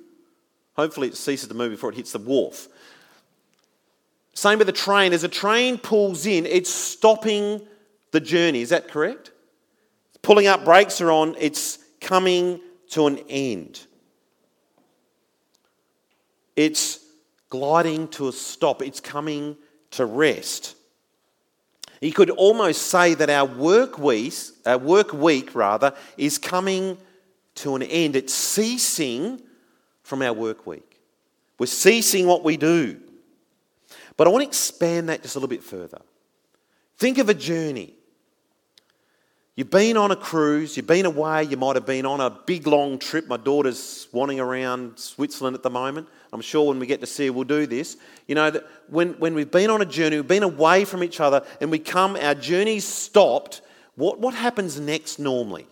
Hopefully, 0.76 1.08
it 1.08 1.16
ceases 1.16 1.48
to 1.50 1.54
move 1.54 1.72
before 1.72 1.90
it 1.90 1.96
hits 1.96 2.12
the 2.12 2.20
wharf. 2.20 2.68
Same 4.34 4.58
with 4.58 4.68
the 4.68 4.74
train. 4.74 5.14
As 5.14 5.24
a 5.24 5.30
train 5.30 5.78
pulls 5.78 6.26
in, 6.26 6.46
it's 6.46 6.70
stopping 6.70 7.62
the 8.12 8.20
journey. 8.20 8.62
Is 8.62 8.70
that 8.70 8.88
correct? 8.88 9.32
Pulling 10.22 10.48
up, 10.48 10.66
brakes 10.66 11.02
are 11.02 11.12
on, 11.12 11.36
it's 11.40 11.80
coming 12.02 12.62
to 12.90 13.08
an 13.08 13.20
end. 13.30 13.86
It's 16.56 17.00
gliding 17.50 18.08
to 18.10 18.28
a 18.28 18.32
stop, 18.32 18.82
it's 18.82 19.00
coming 19.00 19.58
to 19.92 20.06
rest. 20.06 20.76
You 22.02 22.14
could 22.14 22.30
almost 22.30 22.84
say 22.84 23.14
that 23.14 23.30
our 23.30 23.46
work 23.46 23.98
week, 23.98 24.34
our 24.66 24.78
work 24.78 25.12
week 25.14 25.54
rather, 25.54 25.94
is 26.18 26.38
coming 26.38 26.98
to 27.56 27.76
an 27.76 27.84
end. 27.84 28.16
It's 28.16 28.34
ceasing 28.34 29.42
from 30.04 30.22
our 30.22 30.34
work 30.34 30.66
week. 30.66 31.00
We're 31.58 31.66
ceasing 31.66 32.26
what 32.26 32.44
we 32.44 32.56
do. 32.56 33.02
But 34.20 34.28
I 34.28 34.32
want 34.32 34.44
to 34.44 34.50
expand 34.50 35.08
that 35.08 35.22
just 35.22 35.38
a 35.38 35.40
little 35.40 35.48
bit 35.48 35.64
further. 35.64 36.02
Think 36.98 37.20
of 37.20 37.30
a 37.30 37.34
journey. 37.34 37.94
You've 39.56 39.70
been 39.70 39.96
on 39.96 40.12
a 40.12 40.16
cruise, 40.18 40.76
you've 40.76 40.88
been 40.88 41.06
away, 41.06 41.46
you 41.46 41.56
might 41.56 41.78
have 41.78 41.86
been 41.86 42.06
on 42.06 42.20
a 42.20 42.30
big 42.30 42.68
long 42.68 43.00
trip. 43.00 43.30
My 43.30 43.38
daughter's 43.38 44.10
wanting 44.12 44.42
around 44.42 45.00
Switzerland 45.00 45.56
at 45.56 45.64
the 45.64 45.70
moment. 45.70 46.10
I'm 46.34 46.42
sure 46.42 46.68
when 46.68 46.80
we 46.80 46.86
get 46.86 47.00
to 47.00 47.08
see 47.08 47.28
her, 47.28 47.32
we'll 47.32 47.46
do 47.46 47.66
this. 47.66 47.96
You 48.28 48.36
know, 48.36 48.50
that 48.52 48.68
when, 48.90 49.14
when 49.20 49.36
we've 49.36 49.50
been 49.50 49.70
on 49.70 49.82
a 49.82 49.86
journey, 49.86 50.18
we've 50.18 50.28
been 50.28 50.44
away 50.44 50.84
from 50.84 51.02
each 51.02 51.22
other, 51.22 51.46
and 51.62 51.72
we 51.72 51.80
come, 51.80 52.18
our 52.18 52.36
journey's 52.36 52.86
stopped, 52.86 53.62
what, 53.96 54.20
what 54.20 54.34
happens 54.34 54.82
next 54.82 55.20
normally? 55.20 55.66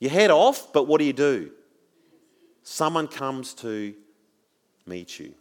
You 0.00 0.10
head 0.10 0.30
off, 0.30 0.70
but 0.74 0.86
what 0.86 0.98
do 0.98 1.06
you 1.06 1.14
do? 1.14 1.50
Someone 2.62 3.08
comes 3.08 3.54
to 3.54 3.94
meet 4.84 5.18
you. 5.18 5.32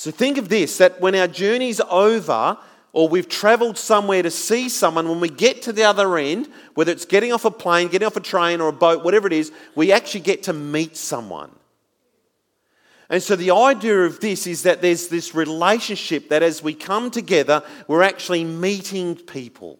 So 0.00 0.10
think 0.10 0.38
of 0.38 0.48
this 0.48 0.78
that 0.78 0.98
when 1.02 1.14
our 1.14 1.28
journey's 1.28 1.78
over, 1.78 2.56
or 2.94 3.06
we've 3.06 3.28
traveled 3.28 3.76
somewhere 3.76 4.22
to 4.22 4.30
see 4.30 4.70
someone, 4.70 5.06
when 5.10 5.20
we 5.20 5.28
get 5.28 5.60
to 5.64 5.74
the 5.74 5.84
other 5.84 6.16
end, 6.16 6.48
whether 6.72 6.90
it's 6.90 7.04
getting 7.04 7.34
off 7.34 7.44
a 7.44 7.50
plane, 7.50 7.88
getting 7.88 8.06
off 8.06 8.16
a 8.16 8.20
train, 8.20 8.62
or 8.62 8.68
a 8.68 8.72
boat, 8.72 9.04
whatever 9.04 9.26
it 9.26 9.34
is, 9.34 9.52
we 9.74 9.92
actually 9.92 10.22
get 10.22 10.44
to 10.44 10.54
meet 10.54 10.96
someone. 10.96 11.50
And 13.10 13.22
so 13.22 13.36
the 13.36 13.50
idea 13.50 14.06
of 14.06 14.20
this 14.20 14.46
is 14.46 14.62
that 14.62 14.80
there's 14.80 15.08
this 15.08 15.34
relationship 15.34 16.30
that 16.30 16.42
as 16.42 16.62
we 16.62 16.72
come 16.72 17.10
together, 17.10 17.62
we're 17.86 18.02
actually 18.02 18.44
meeting 18.44 19.16
people. 19.16 19.78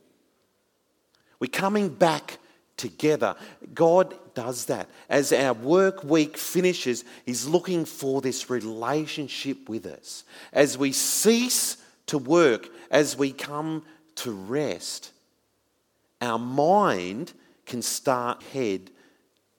We're 1.39 1.47
coming 1.47 1.89
back 1.89 2.37
together. 2.81 3.37
God 3.75 4.15
does 4.35 4.65
that. 4.65 4.89
As 5.09 5.33
our 5.33 5.53
work 5.53 6.03
week 6.03 6.39
finishes, 6.39 7.05
He's 7.27 7.47
looking 7.47 7.85
for 7.85 8.23
this 8.23 8.49
relationship 8.49 9.69
with 9.69 9.85
us. 9.85 10.25
As 10.53 10.79
we 10.79 10.93
cease 10.93 11.77
to 12.07 12.17
work, 12.17 12.69
as 12.91 13.17
we 13.19 13.33
come 13.33 13.85
to 14.17 14.33
rest, 14.33 15.13
our 16.23 16.39
mind 16.39 17.35
can 17.67 17.83
start 17.83 18.43
head 18.55 18.91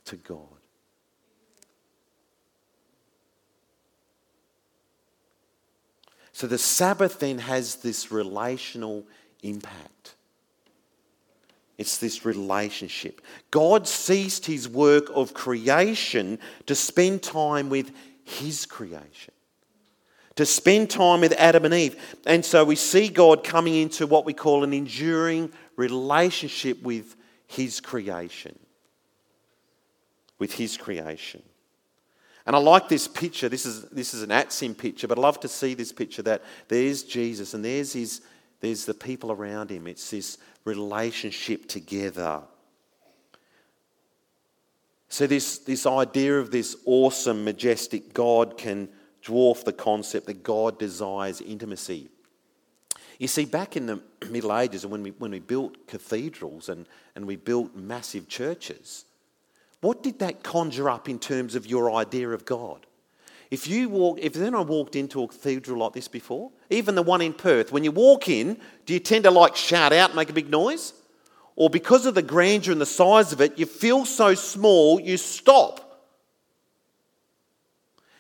to 0.06 0.16
God. 0.16 0.40
So 6.34 6.48
the 6.48 6.58
Sabbath 6.58 7.20
then 7.20 7.38
has 7.38 7.75
this 7.75 8.12
relational 8.12 9.06
impact. 9.44 10.00
It's 11.78 11.98
this 11.98 12.25
relationship. 12.25 13.22
God 13.50 13.88
ceased 13.88 14.46
his 14.46 14.70
work 14.70 15.06
of 15.13 15.34
creation 15.34 16.38
to 16.68 16.75
spend 16.75 17.24
time 17.24 17.70
with 17.70 17.92
his 18.24 18.66
creation 18.66 19.34
to 20.36 20.46
spend 20.46 20.90
time 20.90 21.22
with 21.22 21.34
Adam 21.34 21.66
and 21.66 21.74
Eve. 21.74 22.20
And 22.25 22.44
so 22.44 22.63
we 22.63 22.75
see 22.75 23.10
God 23.10 23.44
coming 23.44 23.75
into 23.75 24.08
what 24.08 24.25
we 24.25 24.34
call 24.34 24.63
an 24.63 24.74
enduring 24.74 25.51
relationship 25.75 26.82
with 26.82 27.16
His 27.48 27.80
creation. 27.80 28.58
With 30.40 30.54
His 30.54 30.78
creation. 30.78 31.44
And 32.46 32.56
I 32.56 32.60
like 32.60 32.90
this 32.90 33.08
picture. 33.08 33.50
This 33.50 33.66
is, 33.66 33.84
this 33.90 34.13
is 34.13 34.24
an 34.24 34.30
Atsim 34.30 34.75
picture, 34.75 35.08
but 35.08 35.20
I 35.20 35.22
love 35.22 35.40
to 35.42 35.48
see 35.48 35.74
this 35.74 35.92
picture 35.92 36.24
that 36.24 36.42
there's 36.70 37.04
Jesus 37.04 37.54
and 37.54 37.63
there's, 37.63 37.94
his, 37.94 38.22
there's 38.62 38.86
the 38.86 38.94
people 38.94 39.32
around 39.32 39.70
him. 39.70 39.88
It's 39.88 40.10
this 40.12 40.38
relationship 40.63 41.68
together. 41.68 42.41
So, 45.10 45.27
this, 45.27 45.58
this 45.58 45.86
idea 45.86 46.39
of 46.39 46.51
this 46.51 46.77
awesome, 46.86 47.44
majestic 47.44 48.13
God 48.13 48.58
can 48.58 48.88
dwarf 49.24 49.65
the 49.65 49.74
concept 49.74 50.27
that 50.27 50.44
God 50.44 50.80
desires 50.80 51.41
intimacy. 51.41 52.10
You 53.20 53.27
see, 53.27 53.46
back 53.46 53.75
in 53.75 53.88
the 53.88 54.01
Middle 54.30 54.58
Ages, 54.58 54.86
when 54.86 55.03
we, 55.03 55.12
when 55.12 55.32
we 55.32 55.39
built 55.39 55.88
cathedrals 55.88 56.70
and, 56.70 56.88
and 57.15 57.27
we 57.27 57.36
built 57.36 57.75
massive 57.75 58.30
churches, 58.30 59.06
what 59.82 60.01
did 60.03 60.20
that 60.20 60.44
conjure 60.44 60.89
up 60.89 61.10
in 61.10 61.20
terms 61.20 61.56
of 61.56 61.65
your 61.65 61.91
idea 61.91 62.30
of 62.30 62.46
God? 62.46 62.86
If 63.51 63.67
you 63.67 63.89
walk, 63.89 64.17
if 64.22 64.38
anyone 64.38 64.65
walked 64.65 64.96
into 64.96 65.22
a 65.22 65.27
cathedral 65.27 65.79
like 65.79 65.91
this 65.91 66.08
before, 66.08 66.51
even 66.70 66.96
the 66.96 67.03
one 67.03 67.22
in 67.22 67.34
Perth, 67.34 67.74
when 67.74 67.84
you 67.84 67.91
walk 67.91 68.29
in, 68.29 68.58
do 68.86 68.93
you 68.93 69.00
tend 69.00 69.25
to 69.25 69.31
like 69.31 69.58
shout 69.58 69.91
out 69.91 70.15
make 70.15 70.29
a 70.29 70.34
big 70.34 70.50
noise? 70.50 70.93
Or 71.58 71.70
because 71.70 72.05
of 72.05 72.15
the 72.15 72.22
grandeur 72.22 72.72
and 72.72 72.79
the 72.79 72.86
size 72.86 73.34
of 73.34 73.41
it, 73.41 73.60
you 73.60 73.65
feel 73.65 74.05
so 74.05 74.34
small, 74.36 75.01
you 75.01 75.17
stop. 75.17 76.08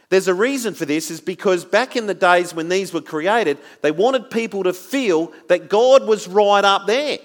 There's 0.09 0.27
a 0.27 0.33
reason 0.33 0.73
for 0.73 0.83
this, 0.83 1.09
is 1.09 1.21
because 1.21 1.63
back 1.63 1.95
in 1.95 2.05
the 2.05 2.13
days 2.13 2.53
when 2.53 2.67
these 2.67 2.93
were 2.93 3.01
created, 3.01 3.57
they 3.81 3.91
wanted 3.91 4.29
people 4.29 4.63
to 4.63 4.73
feel 4.73 5.31
that 5.47 5.69
God 5.69 6.05
was 6.05 6.27
right 6.27 6.65
up 6.65 6.85
there 6.85 7.19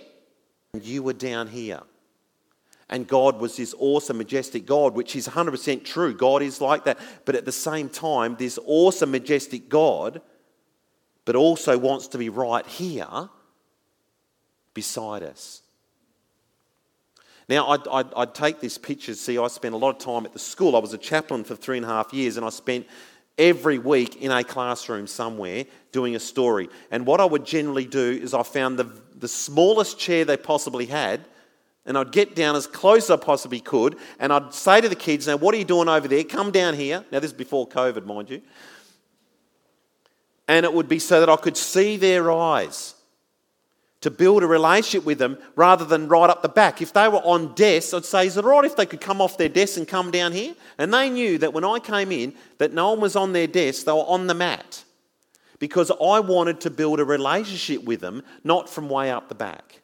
and 0.73 0.85
you 0.85 1.03
were 1.03 1.13
down 1.13 1.49
here. 1.49 1.81
And 2.89 3.07
God 3.07 3.41
was 3.41 3.57
this 3.57 3.75
awesome, 3.79 4.19
majestic 4.19 4.65
God, 4.65 4.95
which 4.95 5.17
is 5.17 5.27
100% 5.27 5.85
true. 5.85 6.15
God 6.15 6.43
is 6.43 6.61
like 6.61 6.85
that. 6.85 6.99
But 7.25 7.35
at 7.35 7.45
the 7.45 7.53
same 7.53 7.89
time, 7.89 8.37
this 8.39 8.59
awesome, 8.65 9.11
majestic 9.11 9.69
God, 9.69 10.21
but 11.25 11.35
also 11.35 11.77
wants 11.79 12.09
to 12.09 12.19
be 12.19 12.29
right 12.29 12.65
here 12.67 13.29
beside 14.73 15.25
us. 15.25 15.63
Now, 17.49 17.69
I'd, 17.69 17.89
I'd, 17.89 18.15
I'd, 18.15 18.35
take 18.35 18.61
this 18.61 18.79
picture. 18.79 19.15
See, 19.15 19.39
I 19.39 19.47
spent 19.49 19.75
a 19.75 19.79
lot 19.79 19.91
of 19.91 19.99
time 19.99 20.25
at 20.27 20.33
the 20.33 20.39
school. 20.39 20.77
I 20.77 20.81
was 20.81 20.95
a 20.95 20.99
chaplain 20.99 21.45
for 21.45 21.55
three 21.57 21.77
and 21.77 21.87
a 21.87 21.89
half 21.89 22.13
years, 22.13 22.37
and 22.37 22.47
I 22.47 22.51
spent 22.51 22.87
every 23.39 23.79
week 23.79 24.17
in 24.17 24.31
a 24.31 24.43
classroom 24.43 25.07
somewhere 25.07 25.65
doing 25.93 26.17
a 26.17 26.21
story. 26.21 26.69
And 26.91 27.07
what 27.07 27.21
I 27.21 27.25
would 27.25 27.45
generally 27.45 27.85
do 27.85 28.19
is 28.23 28.35
I 28.35 28.43
found 28.43 28.79
the, 28.79 28.91
the 29.17 29.29
smallest 29.29 29.99
chair 29.99 30.25
they 30.25 30.37
possibly 30.37 30.87
had 30.87 31.25
and 31.87 31.97
I'd 31.97 32.13
get 32.13 32.35
down 32.35 32.57
as 32.57 32.67
close 32.67 33.05
as 33.05 33.11
I 33.11 33.17
possibly 33.17 33.61
could, 33.61 33.97
and 34.19 34.33
I'd 34.33 34.53
say 34.53 34.81
to 34.81 34.89
the 34.89 34.97
kids, 34.97 35.27
Now, 35.27 35.37
what 35.37 35.55
are 35.55 35.59
you 35.59 35.65
doing 35.65 35.89
over 35.89 36.09
there? 36.09 36.25
Come 36.25 36.51
down 36.51 36.75
here. 36.75 37.05
Now, 37.13 37.21
this 37.21 37.31
is 37.31 37.37
before 37.37 37.69
COVID, 37.69 38.05
mind 38.05 38.31
you. 38.31 38.43
And 40.49 40.65
it 40.65 40.73
would 40.73 40.89
be 40.89 40.99
so 40.99 41.21
that 41.21 41.29
I 41.29 41.37
could 41.37 41.57
see 41.57 41.97
their 41.97 42.31
eyes 42.31 42.95
to 44.03 44.11
build 44.11 44.43
a 44.43 44.47
relationship 44.47 45.05
with 45.05 45.19
them 45.19 45.39
rather 45.57 45.85
than 45.85 46.09
right 46.09 46.31
up 46.31 46.43
the 46.43 46.49
back. 46.49 46.83
If 46.83 46.93
they 46.93 47.09
were 47.09 47.19
on 47.19 47.55
desks, 47.55 47.95
I'd 47.95 48.05
say, 48.05 48.27
Is 48.27 48.37
it 48.37 48.45
all 48.45 48.51
right 48.51 48.65
if 48.65 48.77
they 48.77 48.87
could 48.87 49.01
come 49.01 49.21
off 49.21 49.39
their 49.39 49.49
desks 49.49 49.77
and 49.77 49.87
come 49.87 50.11
down 50.11 50.33
here? 50.33 50.55
And 50.79 50.93
they 50.93 51.09
knew 51.09 51.39
that 51.39 51.53
when 51.53 51.65
I 51.65 51.79
came 51.79 52.13
in, 52.13 52.35
that 52.59 52.73
no 52.73 52.91
one 52.91 53.01
was 53.01 53.17
on 53.17 53.33
their 53.33 53.47
desk, 53.47 53.85
they 53.85 53.93
were 53.93 53.99
on 54.01 54.27
the 54.27 54.35
mat. 54.35 54.85
Because 55.59 55.91
I 55.91 56.21
wanted 56.21 56.61
to 56.63 56.71
build 56.71 57.01
a 57.01 57.05
relationship 57.05 57.85
with 57.85 58.01
them, 58.01 58.23
not 58.45 58.69
from 58.69 58.91
way 58.91 59.11
up 59.11 59.29
the 59.29 59.35
back. 59.35 59.81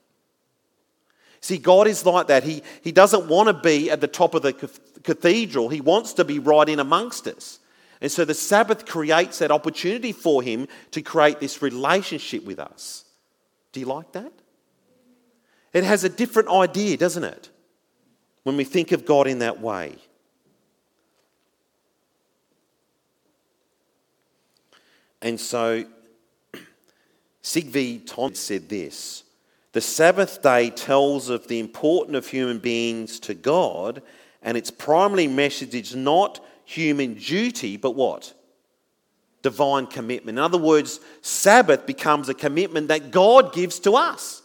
See, 1.43 1.59
God 1.59 1.89
is 1.89 2.07
like 2.07 2.29
that. 2.29 2.45
He, 2.45 2.63
he 2.83 2.93
doesn't 2.93 3.27
want 3.27 3.49
to 3.49 3.53
be 3.53 3.91
at 3.91 4.01
the 4.01 4.07
top 4.07 4.35
of 4.35 4.43
the 4.43 4.53
cathedral, 5.03 5.69
He 5.69 5.81
wants 5.81 6.15
to 6.15 6.25
be 6.25 6.39
right 6.39 6.69
in 6.69 6.79
amongst 6.79 7.27
us. 7.27 7.59
And 8.01 8.11
so 8.11 8.25
the 8.25 8.35
Sabbath 8.35 8.87
creates 8.87 9.39
that 9.39 9.51
opportunity 9.51 10.13
for 10.13 10.43
Him 10.43 10.69
to 10.93 11.03
create 11.03 11.41
this 11.41 11.61
relationship 11.61 12.45
with 12.45 12.59
us. 12.59 13.05
Do 13.73 13.81
you 13.81 13.87
like 13.87 14.13
that? 14.13 14.33
It 15.73 15.85
has 15.85 16.05
a 16.05 16.09
different 16.09 16.49
idea, 16.49 16.97
doesn't 16.97 17.25
it? 17.25 17.51
When 18.45 18.57
we 18.57 18.65
think 18.65 18.93
of 18.93 19.05
God 19.05 19.27
in 19.27 19.41
that 19.41 19.61
way. 19.61 19.97
And 25.21 25.41
so 25.41 25.85
Sigve 27.43 28.07
Tom 28.07 28.35
said 28.35 28.69
this 28.69 29.25
the 29.73 29.81
Sabbath 29.81 30.43
day 30.43 30.71
tells 30.71 31.29
of 31.29 31.49
the 31.49 31.59
importance 31.59 32.17
of 32.17 32.27
human 32.27 32.59
beings 32.59 33.19
to 33.21 33.35
God, 33.35 34.03
and 34.43 34.57
its 34.57 34.71
primary 34.71 35.27
message 35.27 35.75
is 35.75 35.95
not 35.95 36.45
human 36.65 37.15
duty, 37.15 37.77
but 37.77 37.93
what? 37.93 38.35
Divine 39.43 39.87
commitment. 39.87 40.39
In 40.39 40.45
other 40.45 40.59
words, 40.59 41.01
Sabbath 41.21 41.87
becomes 41.87 42.29
a 42.29 42.35
commitment 42.35 42.89
that 42.89 43.11
God 43.11 43.53
gives 43.53 43.79
to 43.81 43.93
us 43.95 44.43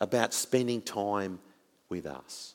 about 0.00 0.34
spending 0.34 0.82
time 0.82 1.38
with 1.88 2.06
us. 2.06 2.54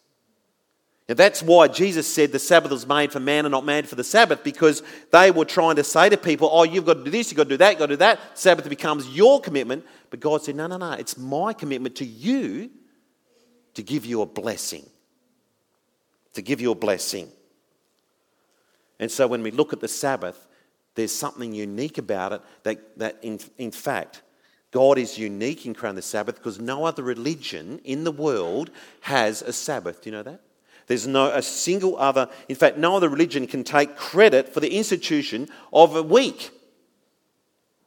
Now, 1.07 1.13
that's 1.13 1.43
why 1.43 1.67
Jesus 1.67 2.11
said 2.11 2.31
the 2.31 2.39
Sabbath 2.39 2.71
was 2.71 2.87
made 2.87 3.11
for 3.11 3.19
man 3.19 3.45
and 3.45 3.51
not 3.51 3.63
man 3.63 3.83
for 3.83 3.93
the 3.93 4.03
Sabbath, 4.03 4.43
because 4.43 4.81
they 5.11 5.29
were 5.29 5.45
trying 5.45 5.75
to 5.75 5.83
say 5.83 6.09
to 6.09 6.17
people, 6.17 6.49
oh, 6.51 6.63
you've 6.63 6.85
got 6.85 6.95
to 6.95 7.03
do 7.03 7.11
this, 7.11 7.29
you've 7.29 7.37
got 7.37 7.43
to 7.43 7.49
do 7.49 7.57
that, 7.57 7.71
you've 7.71 7.79
got 7.79 7.85
to 7.87 7.93
do 7.93 7.97
that. 7.97 8.19
Sabbath 8.33 8.67
becomes 8.67 9.07
your 9.09 9.39
commitment. 9.39 9.85
But 10.15 10.21
God 10.21 10.43
said, 10.43 10.55
no, 10.55 10.65
no, 10.67 10.77
no, 10.77 10.93
it's 10.93 11.17
my 11.17 11.51
commitment 11.51 11.97
to 11.97 12.05
you 12.05 12.71
to 13.73 13.83
give 13.83 14.05
you 14.05 14.21
a 14.21 14.25
blessing. 14.25 14.89
To 16.35 16.41
give 16.41 16.61
you 16.61 16.71
a 16.71 16.75
blessing. 16.75 17.27
And 18.97 19.11
so 19.11 19.27
when 19.27 19.43
we 19.43 19.51
look 19.51 19.73
at 19.73 19.81
the 19.81 19.89
Sabbath, 19.89 20.47
there's 20.95 21.11
something 21.11 21.53
unique 21.53 21.97
about 21.97 22.31
it 22.31 22.41
that, 22.63 22.97
that 22.97 23.17
in, 23.23 23.41
in 23.57 23.71
fact, 23.71 24.21
God 24.71 24.97
is 24.97 25.17
unique 25.17 25.65
in 25.65 25.73
creating 25.73 25.97
the 25.97 26.01
Sabbath 26.01 26.35
because 26.35 26.61
no 26.61 26.85
other 26.85 27.03
religion 27.03 27.81
in 27.83 28.05
the 28.05 28.11
world 28.13 28.71
has 29.01 29.41
a 29.41 29.51
Sabbath. 29.51 30.01
Do 30.01 30.11
you 30.11 30.15
know 30.15 30.23
that? 30.23 30.39
There's 30.87 31.07
no 31.07 31.29
a 31.29 31.41
single 31.41 31.97
other, 31.97 32.29
in 32.47 32.55
fact, 32.55 32.77
no 32.77 32.95
other 32.95 33.09
religion 33.09 33.47
can 33.47 33.65
take 33.65 33.97
credit 33.97 34.53
for 34.53 34.61
the 34.61 34.77
institution 34.77 35.49
of 35.73 35.97
a 35.97 36.03
week. 36.03 36.51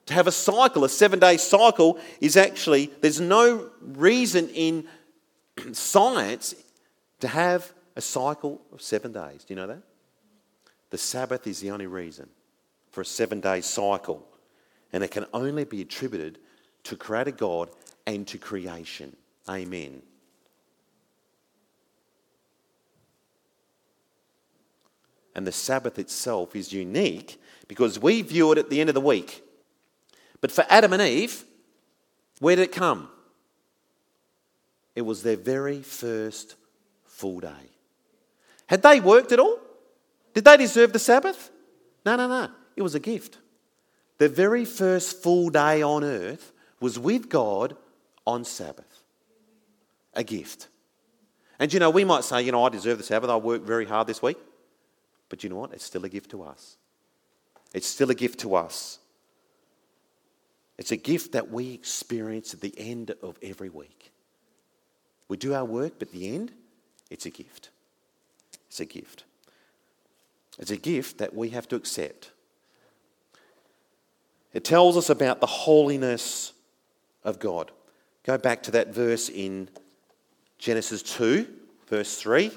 To 0.08 0.14
have 0.14 0.26
a 0.26 0.32
cycle, 0.32 0.84
a 0.84 0.88
seven 0.88 1.18
day 1.18 1.36
cycle, 1.36 1.98
is 2.20 2.36
actually, 2.36 2.90
there's 3.00 3.20
no 3.20 3.70
reason 3.80 4.48
in 4.50 4.86
science 5.72 6.54
to 7.20 7.28
have 7.28 7.72
a 7.94 8.00
cycle 8.00 8.62
of 8.72 8.80
seven 8.80 9.12
days. 9.12 9.44
Do 9.44 9.54
you 9.54 9.56
know 9.56 9.66
that? 9.66 9.82
The 10.90 10.98
Sabbath 10.98 11.46
is 11.46 11.60
the 11.60 11.70
only 11.70 11.86
reason 11.86 12.28
for 12.90 13.02
a 13.02 13.04
seven 13.04 13.40
day 13.40 13.60
cycle. 13.60 14.26
And 14.92 15.04
it 15.04 15.10
can 15.10 15.26
only 15.34 15.64
be 15.64 15.82
attributed 15.82 16.38
to 16.84 16.96
Creator 16.96 17.32
God 17.32 17.70
and 18.06 18.26
to 18.28 18.38
creation. 18.38 19.14
Amen. 19.48 20.02
and 25.38 25.46
the 25.46 25.52
Sabbath 25.52 26.00
itself 26.00 26.56
is 26.56 26.72
unique 26.72 27.40
because 27.68 27.96
we 27.96 28.22
view 28.22 28.50
it 28.50 28.58
at 28.58 28.70
the 28.70 28.80
end 28.80 28.90
of 28.90 28.94
the 28.94 29.00
week. 29.00 29.44
But 30.40 30.52
for 30.52 30.64
Adam 30.68 30.92
and 30.92 31.02
Eve, 31.02 31.44
where 32.40 32.56
did 32.56 32.62
it 32.62 32.72
come? 32.72 33.08
It 34.94 35.02
was 35.02 35.22
their 35.22 35.36
very 35.36 35.82
first 35.82 36.54
full 37.04 37.40
day. 37.40 37.70
Had 38.66 38.82
they 38.82 39.00
worked 39.00 39.32
at 39.32 39.40
all? 39.40 39.58
Did 40.34 40.44
they 40.44 40.56
deserve 40.56 40.92
the 40.92 40.98
Sabbath? 40.98 41.50
No, 42.04 42.16
no, 42.16 42.28
no. 42.28 42.50
It 42.76 42.82
was 42.82 42.94
a 42.94 43.00
gift. 43.00 43.38
Their 44.18 44.28
very 44.28 44.64
first 44.64 45.22
full 45.22 45.50
day 45.50 45.82
on 45.82 46.04
earth 46.04 46.52
was 46.80 46.98
with 46.98 47.28
God 47.28 47.76
on 48.26 48.44
Sabbath. 48.44 49.02
A 50.14 50.22
gift. 50.22 50.68
And 51.58 51.72
you 51.72 51.80
know, 51.80 51.90
we 51.90 52.04
might 52.04 52.24
say, 52.24 52.42
you 52.42 52.52
know, 52.52 52.64
I 52.64 52.68
deserve 52.68 52.98
the 52.98 53.04
Sabbath. 53.04 53.30
I 53.30 53.36
worked 53.36 53.66
very 53.66 53.84
hard 53.84 54.06
this 54.06 54.22
week. 54.22 54.38
But 55.28 55.42
you 55.42 55.50
know 55.50 55.56
what? 55.56 55.72
It's 55.72 55.84
still 55.84 56.04
a 56.04 56.08
gift 56.08 56.30
to 56.30 56.42
us. 56.42 56.76
It's 57.74 57.86
still 57.86 58.10
a 58.10 58.14
gift 58.14 58.40
to 58.40 58.54
us. 58.54 58.98
It's 60.78 60.92
a 60.92 60.96
gift 60.96 61.32
that 61.32 61.50
we 61.50 61.74
experience 61.74 62.54
at 62.54 62.60
the 62.60 62.74
end 62.78 63.12
of 63.22 63.36
every 63.42 63.68
week. 63.68 64.12
We 65.28 65.36
do 65.36 65.54
our 65.54 65.64
work, 65.64 65.94
but 65.98 66.12
the 66.12 66.32
end, 66.32 66.52
it's 67.10 67.26
a 67.26 67.30
gift. 67.30 67.70
It's 68.68 68.80
a 68.80 68.86
gift. 68.86 69.24
It's 70.58 70.70
a 70.70 70.76
gift 70.76 71.18
that 71.18 71.34
we 71.34 71.50
have 71.50 71.68
to 71.68 71.76
accept. 71.76 72.30
It 74.52 74.64
tells 74.64 74.96
us 74.96 75.10
about 75.10 75.40
the 75.40 75.46
holiness 75.46 76.52
of 77.24 77.38
God. 77.38 77.70
Go 78.24 78.38
back 78.38 78.62
to 78.64 78.70
that 78.72 78.94
verse 78.94 79.28
in 79.28 79.68
Genesis 80.58 81.02
2, 81.02 81.46
verse 81.88 82.16
3. 82.18 82.50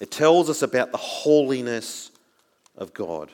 It 0.00 0.10
tells 0.10 0.50
us 0.50 0.62
about 0.62 0.92
the 0.92 0.98
holiness 0.98 2.10
of 2.76 2.92
God. 2.92 3.30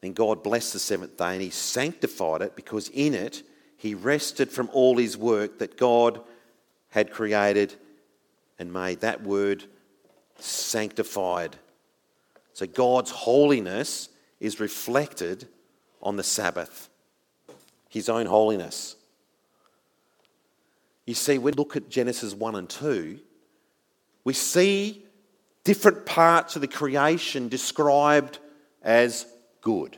Then 0.00 0.12
God 0.12 0.42
blessed 0.42 0.72
the 0.72 0.78
seventh 0.78 1.16
day 1.16 1.32
and 1.32 1.42
he 1.42 1.50
sanctified 1.50 2.42
it 2.42 2.56
because 2.56 2.88
in 2.88 3.14
it 3.14 3.42
he 3.76 3.94
rested 3.94 4.50
from 4.50 4.70
all 4.72 4.96
his 4.96 5.16
work 5.16 5.58
that 5.58 5.76
God 5.76 6.20
had 6.90 7.10
created 7.10 7.74
and 8.58 8.72
made. 8.72 9.00
That 9.00 9.22
word 9.22 9.64
sanctified. 10.38 11.56
So 12.52 12.66
God's 12.66 13.10
holiness 13.10 14.08
is 14.38 14.60
reflected 14.60 15.48
on 16.02 16.16
the 16.16 16.22
Sabbath. 16.22 16.88
his 17.90 18.08
own 18.08 18.24
holiness. 18.24 18.96
You 21.06 21.14
see, 21.14 21.38
when 21.38 21.52
we 21.54 21.56
look 21.56 21.76
at 21.76 21.90
Genesis 21.90 22.32
1 22.32 22.54
and 22.54 22.68
2, 22.68 23.18
we 24.22 24.32
see 24.32 25.04
different 25.64 26.06
parts 26.06 26.54
of 26.54 26.62
the 26.62 26.68
creation 26.68 27.48
described 27.48 28.38
as 28.82 29.26
good. 29.60 29.96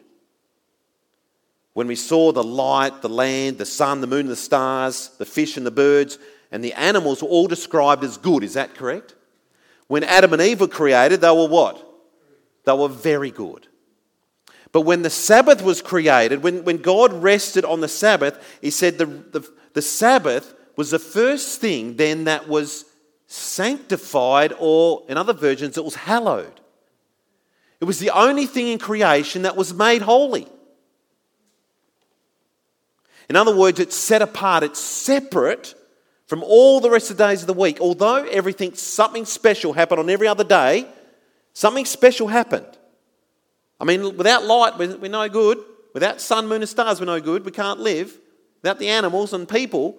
When 1.75 1.87
we 1.87 1.97
saw 1.97 2.33
the 2.33 2.45
light, 2.45 3.01
the 3.01 3.09
land, 3.09 3.59
the 3.59 3.67
sun, 3.67 4.01
the 4.01 4.07
moon, 4.07 4.27
the 4.27 4.37
stars, 4.37 5.11
the 5.19 5.25
fish 5.25 5.57
and 5.57 5.65
the 5.65 5.71
birds, 5.71 6.19
and 6.51 6.63
the 6.63 6.75
animals 6.75 7.23
were 7.23 7.29
all 7.29 7.47
described 7.47 8.05
as 8.05 8.19
good. 8.19 8.45
Is 8.45 8.55
that 8.55 8.75
correct? 8.75 9.15
When 9.87 10.05
Adam 10.05 10.33
and 10.33 10.43
Eve 10.43 10.61
were 10.61 10.69
created, 10.69 11.21
they 11.21 11.31
were 11.31 11.49
what? 11.49 11.87
They 12.65 12.73
were 12.73 12.89
very 12.89 13.31
good. 13.31 13.67
But 14.71 14.83
when 14.83 15.03
the 15.03 15.11
Sabbath 15.11 15.63
was 15.63 15.83
created, 15.83 16.43
when, 16.43 16.65
when 16.65 16.79
God 16.79 17.13
rested 17.13 17.65
on 17.65 17.81
the 17.81 17.89
Sabbath, 17.89 18.59
He 18.61 18.71
said 18.71 18.99
the, 18.99 19.07
the, 19.07 19.49
the 19.75 19.83
Sabbath 19.83 20.55
was 20.77 20.91
the 20.91 20.99
first 20.99 21.61
thing 21.61 21.97
then 21.97 22.25
that 22.25 22.49
was 22.49 22.87
sanctified, 23.27 24.53
or 24.59 25.05
in 25.09 25.17
other 25.17 25.33
versions, 25.33 25.77
it 25.77 25.85
was 25.85 25.95
hallowed. 25.95 26.61
It 27.83 27.85
was 27.85 27.99
the 27.99 28.11
only 28.11 28.47
thing 28.47 28.69
in 28.69 28.79
creation 28.79 29.43
that 29.43 29.57
was 29.57 29.75
made 29.75 30.03
holy. 30.03 30.47
In 33.29 33.35
other 33.35 33.57
words, 33.57 33.81
it's 33.81 33.97
set 33.97 34.23
apart, 34.23 34.63
it's 34.63 34.79
separate 34.79 35.75
from 36.29 36.45
all 36.45 36.79
the 36.79 36.89
rest 36.89 37.11
of 37.11 37.17
the 37.17 37.27
days 37.27 37.41
of 37.41 37.49
the 37.49 37.53
week. 37.53 37.81
Although 37.81 38.25
everything, 38.27 38.75
something 38.75 39.25
special 39.25 39.73
happened 39.73 39.99
on 39.99 40.09
every 40.11 40.29
other 40.29 40.45
day, 40.45 40.87
something 41.55 41.85
special 41.85 42.29
happened. 42.29 42.79
I 43.81 43.85
mean, 43.85 44.17
without 44.17 44.45
light, 44.45 44.79
we're 44.79 45.09
no 45.09 45.29
good. 45.29 45.59
Without 45.93 46.21
sun, 46.21 46.47
moon, 46.47 46.63
and 46.63 46.69
stars, 46.69 47.01
we're 47.01 47.07
no 47.07 47.21
good. 47.21 47.45
We 47.45 47.51
can't 47.51 47.81
live. 47.81 48.17
Without 48.63 48.79
the 48.79 48.91
animals 48.91 49.33
and 49.33 49.49
people. 49.49 49.99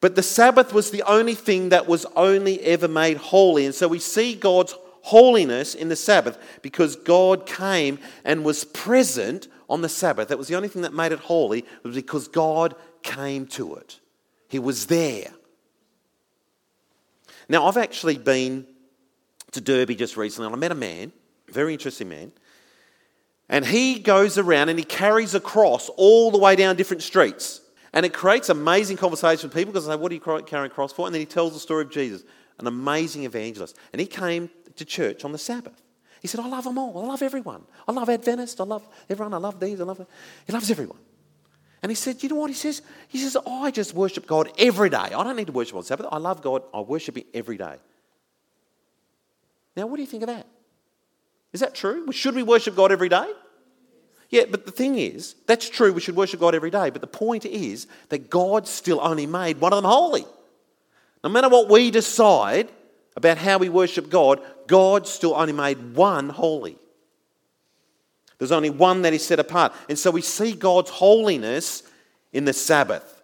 But 0.00 0.16
the 0.16 0.22
Sabbath 0.24 0.72
was 0.72 0.90
the 0.90 1.04
only 1.04 1.36
thing 1.36 1.68
that 1.68 1.86
was 1.86 2.06
only 2.16 2.60
ever 2.62 2.88
made 2.88 3.18
holy. 3.18 3.66
And 3.66 3.74
so 3.74 3.86
we 3.86 4.00
see 4.00 4.34
God's 4.34 4.74
holiness 5.06 5.76
in 5.76 5.88
the 5.88 5.94
Sabbath 5.94 6.36
because 6.62 6.96
God 6.96 7.46
came 7.46 8.00
and 8.24 8.44
was 8.44 8.64
present 8.64 9.46
on 9.68 9.80
the 9.80 9.88
Sabbath. 9.88 10.28
That 10.28 10.38
was 10.38 10.48
the 10.48 10.56
only 10.56 10.68
thing 10.68 10.82
that 10.82 10.92
made 10.92 11.12
it 11.12 11.20
holy, 11.20 11.64
was 11.84 11.94
because 11.94 12.26
God 12.26 12.74
came 13.04 13.46
to 13.48 13.76
it. 13.76 14.00
He 14.48 14.58
was 14.58 14.86
there. 14.86 15.30
Now, 17.48 17.66
I've 17.66 17.76
actually 17.76 18.18
been 18.18 18.66
to 19.52 19.60
Derby 19.60 19.94
just 19.94 20.16
recently 20.16 20.46
and 20.46 20.56
I 20.56 20.58
met 20.58 20.72
a 20.72 20.74
man, 20.74 21.12
very 21.48 21.72
interesting 21.72 22.08
man, 22.08 22.32
and 23.48 23.64
he 23.64 24.00
goes 24.00 24.38
around 24.38 24.70
and 24.70 24.78
he 24.78 24.84
carries 24.84 25.36
a 25.36 25.40
cross 25.40 25.88
all 25.90 26.32
the 26.32 26.38
way 26.38 26.56
down 26.56 26.74
different 26.74 27.04
streets. 27.04 27.60
And 27.92 28.04
it 28.04 28.12
creates 28.12 28.48
amazing 28.48 28.96
conversation 28.96 29.48
with 29.48 29.56
people 29.56 29.72
because 29.72 29.86
they 29.86 29.92
say, 29.92 29.96
What 29.96 30.10
are 30.10 30.16
you 30.16 30.20
carrying 30.20 30.70
a 30.70 30.74
cross 30.74 30.92
for? 30.92 31.06
And 31.06 31.14
then 31.14 31.20
he 31.20 31.26
tells 31.26 31.52
the 31.52 31.60
story 31.60 31.84
of 31.84 31.90
Jesus, 31.92 32.24
an 32.58 32.66
amazing 32.66 33.22
evangelist. 33.22 33.76
And 33.92 34.00
he 34.00 34.06
came 34.06 34.50
to 34.76 34.84
church 34.84 35.24
on 35.24 35.32
the 35.32 35.38
Sabbath. 35.38 35.82
He 36.20 36.28
said, 36.28 36.40
I 36.40 36.48
love 36.48 36.64
them 36.64 36.78
all. 36.78 37.04
I 37.04 37.06
love 37.06 37.22
everyone. 37.22 37.62
I 37.86 37.92
love 37.92 38.08
Adventists. 38.08 38.58
I 38.58 38.64
love 38.64 38.86
everyone. 39.08 39.34
I 39.34 39.38
love 39.38 39.60
these. 39.60 39.80
I 39.80 39.84
love. 39.84 39.98
Them. 39.98 40.06
He 40.46 40.52
loves 40.52 40.70
everyone. 40.70 40.98
And 41.82 41.90
he 41.90 41.94
said, 41.94 42.22
You 42.22 42.30
know 42.30 42.36
what 42.36 42.50
he 42.50 42.54
says? 42.54 42.82
He 43.08 43.18
says, 43.18 43.36
I 43.46 43.70
just 43.70 43.94
worship 43.94 44.26
God 44.26 44.50
every 44.58 44.90
day. 44.90 44.96
I 44.96 45.08
don't 45.10 45.36
need 45.36 45.46
to 45.46 45.52
worship 45.52 45.76
on 45.76 45.84
Sabbath. 45.84 46.06
I 46.10 46.18
love 46.18 46.42
God. 46.42 46.62
I 46.72 46.80
worship 46.80 47.16
Him 47.16 47.24
every 47.34 47.56
day. 47.56 47.76
Now, 49.76 49.86
what 49.86 49.96
do 49.96 50.02
you 50.02 50.08
think 50.08 50.22
of 50.22 50.28
that? 50.28 50.46
Is 51.52 51.60
that 51.60 51.74
true? 51.74 52.10
Should 52.12 52.34
we 52.34 52.42
worship 52.42 52.74
God 52.74 52.92
every 52.92 53.08
day? 53.08 53.30
Yeah, 54.30 54.44
but 54.50 54.66
the 54.66 54.72
thing 54.72 54.98
is, 54.98 55.36
that's 55.46 55.68
true, 55.70 55.92
we 55.92 56.00
should 56.00 56.16
worship 56.16 56.40
God 56.40 56.54
every 56.54 56.70
day. 56.70 56.90
But 56.90 57.00
the 57.00 57.06
point 57.06 57.44
is 57.44 57.86
that 58.08 58.28
God 58.28 58.66
still 58.66 59.00
only 59.00 59.26
made 59.26 59.60
one 59.60 59.72
of 59.72 59.82
them 59.82 59.90
holy. 59.90 60.26
No 61.22 61.30
matter 61.30 61.48
what 61.48 61.68
we 61.68 61.90
decide 61.90 62.68
about 63.16 63.38
how 63.38 63.58
we 63.58 63.68
worship 63.68 64.10
God, 64.10 64.40
God 64.66 65.06
still 65.06 65.34
only 65.34 65.52
made 65.52 65.94
one 65.94 66.28
holy. 66.28 66.78
There's 68.38 68.52
only 68.52 68.70
one 68.70 69.02
that 69.02 69.14
is 69.14 69.24
set 69.24 69.40
apart. 69.40 69.72
And 69.88 69.98
so 69.98 70.10
we 70.10 70.20
see 70.22 70.52
God's 70.52 70.90
holiness 70.90 71.82
in 72.32 72.44
the 72.44 72.52
Sabbath. 72.52 73.16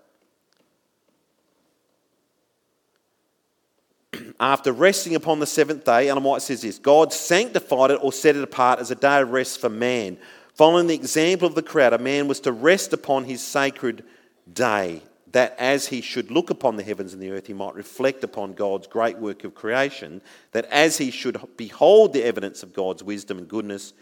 after 4.40 4.72
resting 4.72 5.14
upon 5.14 5.38
the 5.40 5.46
seventh 5.46 5.84
day, 5.84 6.08
Ellen 6.08 6.24
White 6.24 6.42
says 6.42 6.62
this 6.62 6.78
God 6.78 7.12
sanctified 7.12 7.90
it 7.90 7.98
or 8.02 8.12
set 8.12 8.36
it 8.36 8.42
apart 8.42 8.78
as 8.80 8.90
a 8.90 8.94
day 8.94 9.20
of 9.20 9.30
rest 9.30 9.60
for 9.60 9.68
man. 9.68 10.18
Following 10.54 10.86
the 10.86 10.94
example 10.94 11.48
of 11.48 11.54
the 11.54 11.62
crowd, 11.62 11.92
a 11.92 11.98
man 11.98 12.28
was 12.28 12.40
to 12.40 12.52
rest 12.52 12.92
upon 12.92 13.24
his 13.24 13.42
sacred 13.42 14.04
day, 14.52 15.02
that 15.32 15.54
as 15.58 15.88
he 15.88 16.00
should 16.00 16.30
look 16.30 16.50
upon 16.50 16.76
the 16.76 16.82
heavens 16.82 17.12
and 17.12 17.22
the 17.22 17.30
earth, 17.30 17.46
he 17.46 17.54
might 17.54 17.74
reflect 17.74 18.22
upon 18.22 18.54
God's 18.54 18.86
great 18.86 19.18
work 19.18 19.44
of 19.44 19.54
creation, 19.54 20.20
that 20.52 20.66
as 20.66 20.98
he 20.98 21.10
should 21.10 21.40
behold 21.56 22.12
the 22.12 22.24
evidence 22.24 22.62
of 22.62 22.74
God's 22.74 23.02
wisdom 23.02 23.38
and 23.38 23.48
goodness, 23.48 23.92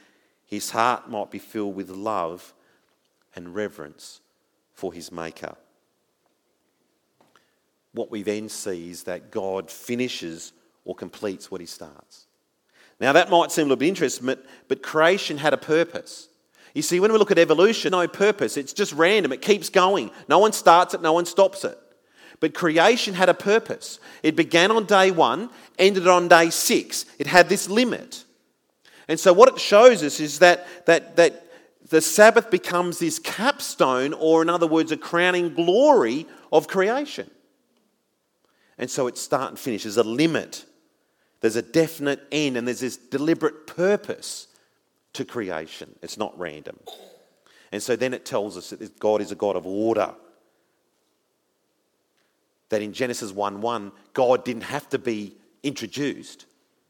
his 0.45 0.71
heart 0.71 1.09
might 1.09 1.31
be 1.31 1.39
filled 1.39 1.77
with 1.77 1.91
love 1.91 2.53
and 3.35 3.55
reverence 3.55 4.21
for 4.75 4.93
his 4.93 5.13
Maker 5.13 5.57
what 7.93 8.11
we 8.11 8.23
then 8.23 8.49
see 8.49 8.91
is 8.91 9.05
that 9.05 9.31
God 9.31 9.71
finishes 9.71 10.53
or 10.85 10.95
completes 10.95 11.51
what 11.51 11.61
he 11.61 11.67
starts. 11.67 12.27
Now, 13.01 13.13
that 13.13 13.31
might 13.31 13.51
seem 13.51 13.63
a 13.63 13.65
little 13.67 13.77
bit 13.77 13.89
interesting, 13.89 14.27
but, 14.27 14.45
but 14.69 14.83
creation 14.83 15.39
had 15.39 15.55
a 15.55 15.59
purpose. 15.59 16.29
You 16.75 16.83
see, 16.83 17.01
when 17.01 17.13
we 17.13 17.19
look 17.19 17.31
at 17.31 17.39
evolution, 17.39 17.93
no 17.93 18.07
purpose. 18.07 18.57
It's 18.57 18.73
just 18.73 18.93
random. 18.93 19.33
It 19.33 19.43
keeps 19.43 19.69
going. 19.69 20.11
No 20.29 20.39
one 20.39 20.53
starts 20.53 20.95
it, 20.95 21.03
no 21.03 21.13
one 21.13 21.27
stops 21.27 21.65
it. 21.65 21.79
But 22.39 22.55
creation 22.55 23.15
had 23.15 23.29
a 23.29 23.35
purpose. 23.35 23.99
It 24.23 24.37
began 24.37 24.71
on 24.71 24.87
day 24.87 25.11
one, 25.11 25.51
ended 25.79 26.07
on 26.07 26.29
day 26.29 26.51
six. 26.51 27.05
It 27.19 27.27
had 27.27 27.49
this 27.49 27.69
limit. 27.69 28.25
And 29.09 29.19
so, 29.19 29.33
what 29.33 29.49
it 29.49 29.61
shows 29.61 30.03
us 30.03 30.21
is 30.21 30.39
that, 30.39 30.67
that, 30.87 31.17
that 31.17 31.51
the 31.91 32.01
Sabbath 32.01 32.51
becomes 32.51 32.99
this 32.99 33.19
capstone, 33.19 34.15
or 34.15 34.43
in 34.43 34.49
other 34.49 34.67
words, 34.67 34.93
a 34.93 34.97
crowning 34.97 35.53
glory 35.55 36.27
of 36.53 36.69
creation. 36.69 37.29
And 38.79 38.91
so 38.91 39.09
it's 39.09 39.21
start 39.21 39.51
and 39.51 39.59
finish. 39.59 39.83
There's 39.83 39.99
a 39.99 40.03
limit, 40.03 40.65
there's 41.41 41.57
a 41.57 41.63
definite 41.63 42.21
end, 42.33 42.57
and 42.57 42.67
there's 42.67 42.81
this 42.81 42.97
deliberate 42.97 43.67
purpose 43.67 44.47
to 45.15 45.25
creation. 45.25 45.95
It's 46.03 46.17
not 46.17 46.39
random. 46.39 46.79
And 47.73 47.83
so 47.83 47.97
then 47.97 48.15
it 48.15 48.25
tells 48.25 48.57
us 48.57 48.71
that 48.71 48.99
God 48.99 49.21
is 49.21 49.33
a 49.33 49.37
God 49.37 49.57
of 49.57 49.67
order. 49.67 50.15
That 52.69 52.83
in 52.83 52.93
Genesis 52.93 53.33
1 53.33 53.61
1, 53.61 53.93
God 54.13 54.45
didn't 54.45 54.63
have 54.63 54.89
to 54.91 54.99
be 54.99 55.37
introduced. 55.63 56.47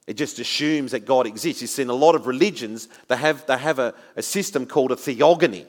It 0.07 0.15
just 0.15 0.39
assumes 0.39 0.93
that 0.93 1.07
God 1.07 1.27
exists. 1.27 1.63
You 1.63 1.69
see, 1.69 1.83
in 1.83 1.91
a 1.91 1.95
lot 1.95 2.15
of 2.15 2.27
religions, 2.27 2.89
they 3.09 3.17
have, 3.17 3.47
they 3.47 3.57
have 3.57 3.79
a, 3.79 3.95
a 4.17 4.23
system 4.23 4.67
called 4.67 4.93
a 4.93 4.97
theogony. 4.97 5.67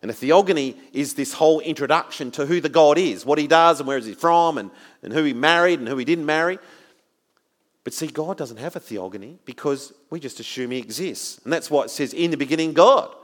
And 0.00 0.10
a 0.10 0.14
theogony 0.14 0.76
is 0.92 1.14
this 1.14 1.32
whole 1.32 1.60
introduction 1.60 2.30
to 2.32 2.46
who 2.46 2.60
the 2.60 2.68
God 2.68 2.98
is, 2.98 3.26
what 3.26 3.38
he 3.38 3.48
does, 3.48 3.80
and 3.80 3.88
where 3.88 3.98
is 3.98 4.06
he 4.06 4.14
from, 4.14 4.58
and, 4.58 4.70
and 5.02 5.12
who 5.12 5.24
he 5.24 5.32
married 5.32 5.80
and 5.80 5.88
who 5.88 5.96
he 5.96 6.04
didn't 6.04 6.26
marry. 6.26 6.58
But 7.88 7.94
see, 7.94 8.08
God 8.08 8.36
doesn't 8.36 8.58
have 8.58 8.76
a 8.76 8.80
theogony 8.80 9.38
because 9.46 9.94
we 10.10 10.20
just 10.20 10.40
assume 10.40 10.72
he 10.72 10.76
exists. 10.76 11.40
And 11.42 11.50
that's 11.50 11.70
why 11.70 11.84
it 11.84 11.88
says, 11.88 12.12
in 12.12 12.30
the 12.30 12.36
beginning, 12.36 12.74
God. 12.74 13.14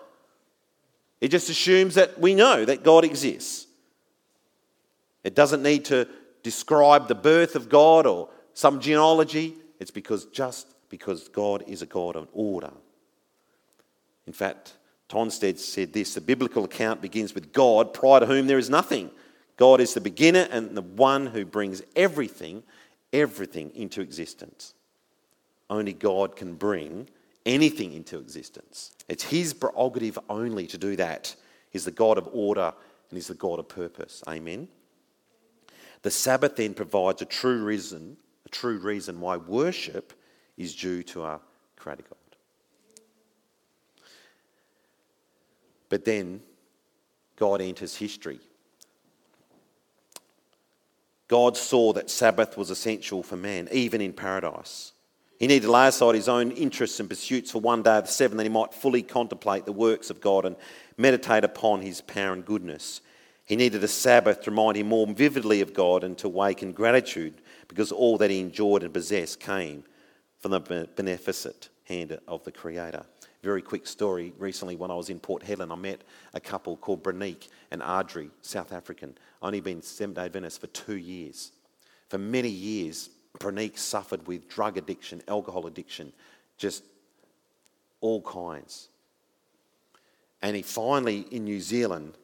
It 1.20 1.29
just 1.29 1.50
assumes 1.50 1.96
that 1.96 2.18
we 2.18 2.35
know 2.35 2.64
that 2.64 2.83
God 2.83 3.05
exists. 3.05 3.66
It 5.22 5.35
doesn't 5.35 5.62
need 5.62 5.85
to 5.85 6.09
describe 6.42 7.09
the 7.09 7.14
birth 7.14 7.57
of 7.57 7.68
God 7.68 8.07
or 8.07 8.31
some 8.55 8.81
genealogy. 8.81 9.55
It's 9.81 9.90
because 9.90 10.24
just 10.24 10.66
because 10.88 11.29
God 11.29 11.64
is 11.66 11.83
a 11.83 11.87
God 11.87 12.16
of 12.16 12.29
order. 12.33 12.72
In 14.27 14.33
fact, 14.33 14.79
Tonstad 15.11 15.59
said 15.59 15.92
this 15.92 16.14
the 16.14 16.22
biblical 16.22 16.64
account 16.64 17.03
begins 17.03 17.35
with 17.35 17.53
God, 17.53 17.92
prior 17.92 18.20
to 18.20 18.27
whom 18.27 18.46
there 18.46 18.57
is 18.57 18.70
nothing. 18.70 19.11
God 19.59 19.83
is 19.83 19.92
the 19.92 20.00
beginner 20.00 20.48
and 20.50 20.74
the 20.74 20.81
one 20.81 21.27
who 21.27 21.44
brings 21.44 21.83
everything, 21.94 22.62
everything 23.14 23.70
into 23.74 24.03
existence. 24.03 24.74
Only 25.70 25.94
God 25.94 26.37
can 26.37 26.55
bring 26.55 27.09
anything 27.46 27.94
into 27.94 28.18
existence. 28.18 28.92
It's 29.09 29.24
His 29.24 29.55
prerogative 29.55 30.18
only 30.29 30.66
to 30.66 30.77
do 30.77 30.96
that. 30.96 31.35
He's 31.70 31.87
the 31.87 31.90
God 31.90 32.18
of 32.18 32.29
order 32.33 32.74
and 33.11 33.16
He's 33.16 33.29
the 33.29 33.35
God 33.35 33.59
of 33.59 33.68
purpose. 33.68 34.22
Amen. 34.29 34.68
The 36.03 36.11
Sabbath 36.11 36.57
then 36.57 36.74
provides 36.74 37.22
a 37.22 37.24
true 37.24 37.64
reason, 37.64 38.18
a 38.44 38.48
true 38.50 38.79
reason 38.79 39.20
why 39.20 39.38
worship 39.38 40.12
is 40.59 40.74
due 40.74 41.03
to 41.05 41.22
our 41.22 41.40
Creator 41.77 42.03
God. 42.03 42.18
But 45.88 46.05
then 46.05 46.42
God 47.37 47.61
enters 47.61 47.96
history. 47.96 48.40
God 51.29 51.57
saw 51.57 51.93
that 51.95 52.11
Sabbath 52.11 52.57
was 52.57 52.71
essential 52.71 53.23
for 53.23 53.37
man, 53.37 53.69
even 53.73 54.01
in 54.01 54.13
paradise. 54.13 54.93
He 55.39 55.47
needed 55.47 55.67
to 55.67 55.73
lay 55.73 55.89
aside 55.89 56.15
his 56.15 56.29
own 56.29 56.53
interests 56.53 57.01
and 57.01 57.09
pursuits 57.09 57.51
for 57.51 57.61
one 57.61 57.83
day 57.83 57.99
of 57.99 58.07
the 58.07 58.11
seven 58.11 58.37
that 58.37 58.45
he 58.45 58.49
might 58.49 58.73
fully 58.73 59.03
contemplate 59.03 59.65
the 59.65 59.73
works 59.73 60.11
of 60.11 60.21
God 60.21 60.45
and 60.45 60.57
meditate 60.97 61.45
upon 61.45 61.83
his 61.83 62.01
power 62.01 62.33
and 62.33 62.45
goodness. 62.45 63.01
He 63.45 63.57
needed 63.57 63.85
a 63.85 63.89
Sabbath 63.89 64.43
to 64.43 64.51
remind 64.51 64.77
him 64.77 64.89
more 64.89 65.07
vividly 65.07 65.61
of 65.61 65.75
God 65.75 66.05
and 66.05 66.17
to 66.19 66.29
awaken 66.29 66.73
gratitude 66.73 67.35
because 67.69 67.93
all 67.93 68.17
that 68.19 68.31
he 68.31 68.41
enjoyed 68.41 68.83
and 68.83 68.95
possessed 68.95 69.41
came 69.41 69.85
from 70.39 70.53
the 70.53 70.89
beneficent 70.95 71.69
hand 71.85 72.19
of 72.27 72.45
the 72.45 72.53
Creator. 72.53 73.05
Very 73.45 73.61
quick 73.61 73.87
story. 73.87 74.33
Recently, 74.39 74.75
when 74.75 74.91
I 74.91 74.95
was 74.95 75.11
in 75.11 75.21
Port 75.21 75.43
Hedland, 75.43 75.71
I 75.71 75.75
met 75.75 76.01
a 76.33 76.41
couple 76.41 76.79
called 76.79 77.03
Branique 77.03 77.49
and 77.71 77.83
Ardrey, 77.83 78.31
South 78.41 78.73
African. 78.73 79.19
Only 79.43 79.61
been 79.61 79.83
Seventh 79.83 80.17
day 80.17 80.25
Adventist 80.25 80.63
for 80.63 80.67
two 80.69 80.97
years. 80.97 81.53
For 82.09 82.17
many 82.17 82.49
years, 82.49 83.11
Branique 83.39 83.77
suffered 83.77 84.27
with 84.27 84.49
drug 84.49 84.79
addiction, 84.79 85.21
alcohol 85.29 85.67
addiction, 85.67 86.15
just 86.57 86.85
all 88.01 88.23
kinds. 88.23 88.89
And 90.41 90.57
he 90.57 90.63
finally, 90.63 91.27
in 91.31 91.45
New 91.45 91.61
Zealand, 91.61 92.15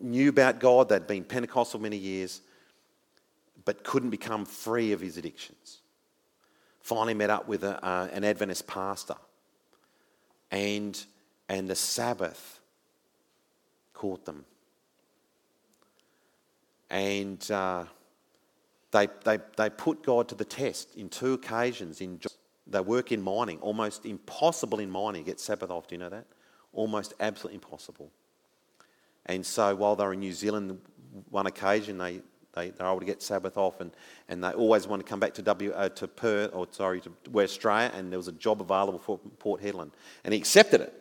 knew 0.00 0.28
about 0.28 0.60
God. 0.60 0.88
They'd 0.88 1.08
been 1.08 1.24
Pentecostal 1.24 1.80
many 1.80 1.96
years, 1.96 2.42
but 3.64 3.82
couldn't 3.82 4.10
become 4.10 4.44
free 4.44 4.92
of 4.92 5.00
his 5.00 5.16
addictions. 5.16 5.80
Finally, 6.80 7.14
met 7.14 7.30
up 7.30 7.48
with 7.48 7.64
a, 7.64 7.84
uh, 7.84 8.08
an 8.12 8.22
Adventist 8.22 8.68
pastor, 8.68 9.16
and, 10.52 11.04
and 11.48 11.68
the 11.68 11.74
Sabbath 11.74 12.60
caught 13.94 14.24
them. 14.24 14.44
And 16.90 17.50
uh, 17.50 17.86
they, 18.90 19.08
they, 19.24 19.38
they 19.56 19.70
put 19.70 20.04
God 20.04 20.28
to 20.28 20.34
the 20.34 20.44
test 20.44 20.94
in 20.94 21.08
two 21.08 21.32
occasions. 21.32 22.02
In, 22.02 22.20
they 22.66 22.80
work 22.80 23.10
in 23.10 23.22
mining, 23.22 23.58
almost 23.60 24.04
impossible 24.04 24.78
in 24.78 24.90
mining 24.90 25.24
get 25.24 25.40
Sabbath 25.40 25.70
off. 25.70 25.88
Do 25.88 25.94
you 25.94 25.98
know 25.98 26.10
that? 26.10 26.26
Almost 26.74 27.14
absolutely 27.18 27.54
impossible. 27.54 28.10
And 29.24 29.44
so 29.44 29.74
while 29.74 29.96
they 29.96 30.04
were 30.04 30.12
in 30.12 30.20
New 30.20 30.32
Zealand, 30.34 30.78
one 31.30 31.46
occasion 31.46 31.96
they, 31.96 32.20
they, 32.54 32.70
they 32.70 32.84
were 32.84 32.90
able 32.90 33.00
to 33.00 33.06
get 33.06 33.22
Sabbath 33.22 33.56
off, 33.56 33.80
and, 33.80 33.92
and 34.28 34.42
they 34.44 34.52
always 34.52 34.86
wanted 34.86 35.04
to 35.04 35.08
come 35.08 35.20
back 35.20 35.34
to 35.34 35.42
W 35.42 35.72
uh, 35.72 35.88
to 35.90 36.08
Perth 36.08 36.50
or 36.52 36.66
sorry 36.70 37.00
to 37.00 37.12
West 37.30 37.56
Australia, 37.56 37.90
and 37.94 38.10
there 38.10 38.18
was 38.18 38.28
a 38.28 38.32
job 38.32 38.60
available 38.60 38.98
for 38.98 39.18
Port 39.38 39.62
Hedland, 39.62 39.92
and 40.24 40.34
he 40.34 40.38
accepted 40.38 40.80
it. 40.80 40.98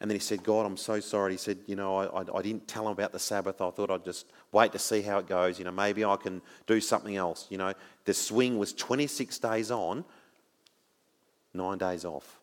And 0.00 0.10
then 0.10 0.16
he 0.16 0.20
said, 0.20 0.42
God, 0.42 0.66
I'm 0.66 0.76
so 0.76 1.00
sorry. 1.00 1.32
He 1.32 1.38
said, 1.38 1.58
You 1.66 1.76
know, 1.76 1.96
I, 1.96 2.20
I, 2.20 2.24
I, 2.38 2.42
didn't 2.42 2.68
tell 2.68 2.84
him 2.84 2.92
about 2.92 3.12
the 3.12 3.18
Sabbath. 3.18 3.60
I 3.62 3.70
thought 3.70 3.90
I'd 3.90 4.04
just 4.04 4.26
wait 4.52 4.72
to 4.72 4.78
see 4.78 5.00
how 5.00 5.18
it 5.18 5.26
goes. 5.26 5.58
You 5.58 5.64
know, 5.64 5.70
maybe 5.70 6.04
I 6.04 6.16
can 6.16 6.42
do 6.66 6.80
something 6.80 7.16
else. 7.16 7.46
You 7.48 7.58
know, 7.58 7.72
the 8.04 8.12
swing 8.12 8.58
was 8.58 8.74
26 8.74 9.38
days 9.38 9.70
on, 9.70 10.04
nine 11.54 11.78
days 11.78 12.04
off. 12.04 12.40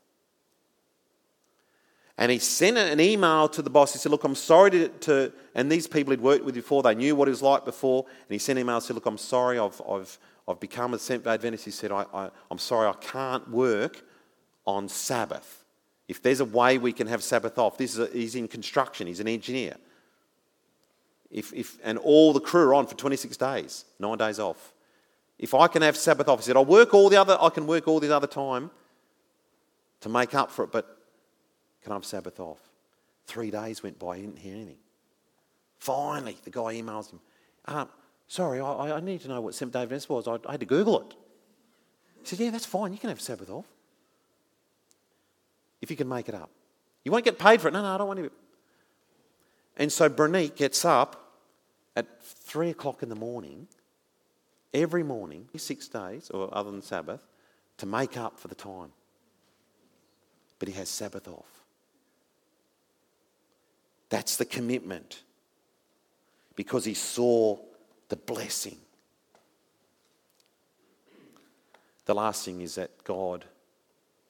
And 2.17 2.32
he 2.32 2.39
sent 2.39 2.78
an 2.78 3.00
email 3.00 3.47
to 3.50 3.62
the 3.62 3.69
boss. 3.69 3.93
He 3.93 4.00
said, 4.00 4.12
Look, 4.12 4.24
I'm 4.24 4.36
sorry 4.36 4.71
to, 4.71 4.88
to 4.89 5.34
and 5.56 5.71
these 5.71 5.88
people 5.88 6.12
he'd 6.12 6.21
worked 6.21 6.45
with 6.45 6.56
before, 6.56 6.84
they 6.84 6.95
knew 6.95 7.15
what 7.15 7.28
he 7.28 7.32
was 7.32 7.41
like 7.41 7.65
before. 7.65 8.06
And 8.08 8.30
he 8.30 8.38
sent 8.38 8.58
an 8.58 8.63
email 8.63 8.76
and 8.76 8.84
said, 8.84 8.95
Look, 8.95 9.06
I'm 9.06 9.17
sorry, 9.17 9.58
I've, 9.58 9.82
I've, 9.89 10.19
I've 10.47 10.60
become 10.60 10.93
a 10.93 11.00
Seventh 11.00 11.26
day 11.26 11.34
Adventist. 11.34 11.65
He 11.65 11.71
said, 11.71 11.91
I, 11.91 12.06
I, 12.13 12.30
I'm 12.50 12.58
sorry, 12.58 12.88
I 12.88 12.93
can't 12.93 13.50
work 13.50 14.04
on 14.65 14.88
Sabbath. 14.88 15.65
If 16.08 16.21
there's 16.21 16.41
a 16.41 16.45
way 16.45 16.78
we 16.78 16.91
can 16.91 17.08
have 17.08 17.24
Sabbath 17.24 17.58
off, 17.58 17.78
this 17.78 17.97
is 17.97 18.00
a, 18.00 18.08
he's 18.12 18.36
in 18.36 18.47
construction, 18.47 19.08
he's 19.08 19.21
an 19.21 19.28
engineer. 19.28 19.78
If, 21.30 21.54
if, 21.54 21.78
and 21.84 21.97
all 21.97 22.34
the 22.34 22.41
crew 22.41 22.63
are 22.63 22.74
on 22.74 22.88
for 22.88 22.95
26 22.95 23.38
days, 23.38 23.86
nine 23.97 24.17
days 24.17 24.38
off. 24.38 24.74
If 25.39 25.54
I 25.54 25.67
can 25.67 25.82
have 25.82 25.95
Sabbath 25.95 26.28
off, 26.28 26.39
he 26.39 26.43
said, 26.43 26.58
I'll 26.58 26.65
work 26.65 26.93
all 26.93 27.10
the 27.10 27.15
other, 27.15 27.38
I 27.39 27.50
can 27.50 27.65
work 27.65 27.88
all 27.88 28.00
the 28.00 28.13
other 28.15 28.28
time 28.28 28.69
to 30.02 30.10
make 30.10 30.36
up 30.36 30.52
for 30.52 30.65
it, 30.65 30.71
but 30.71 31.00
can 31.84 31.91
I 31.91 31.96
have 31.96 32.06
Sabbath 32.06 32.39
off? 32.39 32.60
Three 33.26 33.52
days 33.52 33.84
went 33.84 34.00
by, 34.00 34.17
he 34.17 34.24
didn't 34.24 34.39
hear 34.39 34.56
anything. 34.56 34.78
Finally, 35.80 36.38
the 36.44 36.52
guy 36.52 36.76
emails 36.76 37.12
him, 37.12 37.20
um, 37.65 37.89
sorry, 38.28 38.60
I, 38.60 38.98
I, 38.98 39.00
need 39.00 39.22
to 39.22 39.28
know 39.28 39.41
what 39.41 39.58
day 39.58 39.82
Adventist 39.82 40.10
was. 40.10 40.28
I, 40.28 40.38
I 40.48 40.52
had 40.52 40.60
to 40.60 40.65
Google 40.65 41.02
it. 41.02 41.15
He 42.22 42.28
said, 42.28 42.39
yeah, 42.39 42.50
that's 42.52 42.65
fine, 42.65 42.91
you 42.91 43.00
can 43.00 43.10
have 43.10 43.22
Sabbath 43.22 43.50
off 43.50 43.65
if 45.82 45.89
you 45.89 45.98
can 45.98 46.08
make 46.08 46.30
it 46.30 46.36
up. 46.36 46.50
You 47.04 47.12
won't 47.12 47.26
get 47.26 47.39
paid 47.39 47.60
for 47.60 47.67
it. 47.67 47.72
No, 47.72 47.82
no, 47.82 47.88
I 47.88 47.98
don't 47.98 48.08
want 48.08 48.20
to. 48.20 48.32
And 49.78 49.91
so 49.91 50.10
Branique 50.10 50.56
gets 50.56 50.86
up 50.86 51.34
at 51.96 52.22
three 52.22 52.70
o'clock 52.70 53.02
in 53.04 53.10
the 53.10 53.15
morning, 53.15 53.67
every 54.74 55.04
morning, 55.04 55.50
six 55.58 55.88
days, 55.88 56.30
or 56.30 56.56
other 56.56 56.72
than 56.72 56.82
Sabbath, 56.82 57.26
to 57.78 57.86
make 57.86 58.17
up 58.17 58.39
for 58.39 58.48
the 58.48 58.56
time. 58.56 58.91
But 60.60 60.67
he 60.67 60.76
has 60.76 60.89
Sabbath 60.89 61.28
off. 61.28 61.61
That's 64.12 64.36
the 64.36 64.45
commitment 64.45 65.24
because 66.56 66.86
he 66.86 66.93
saw 66.93 67.58
the 68.10 68.17
blessing. 68.17 68.78
The 72.06 72.13
last 72.13 72.43
thing 72.43 72.60
is 72.60 72.76
that 72.76 73.04
God 73.06 73.45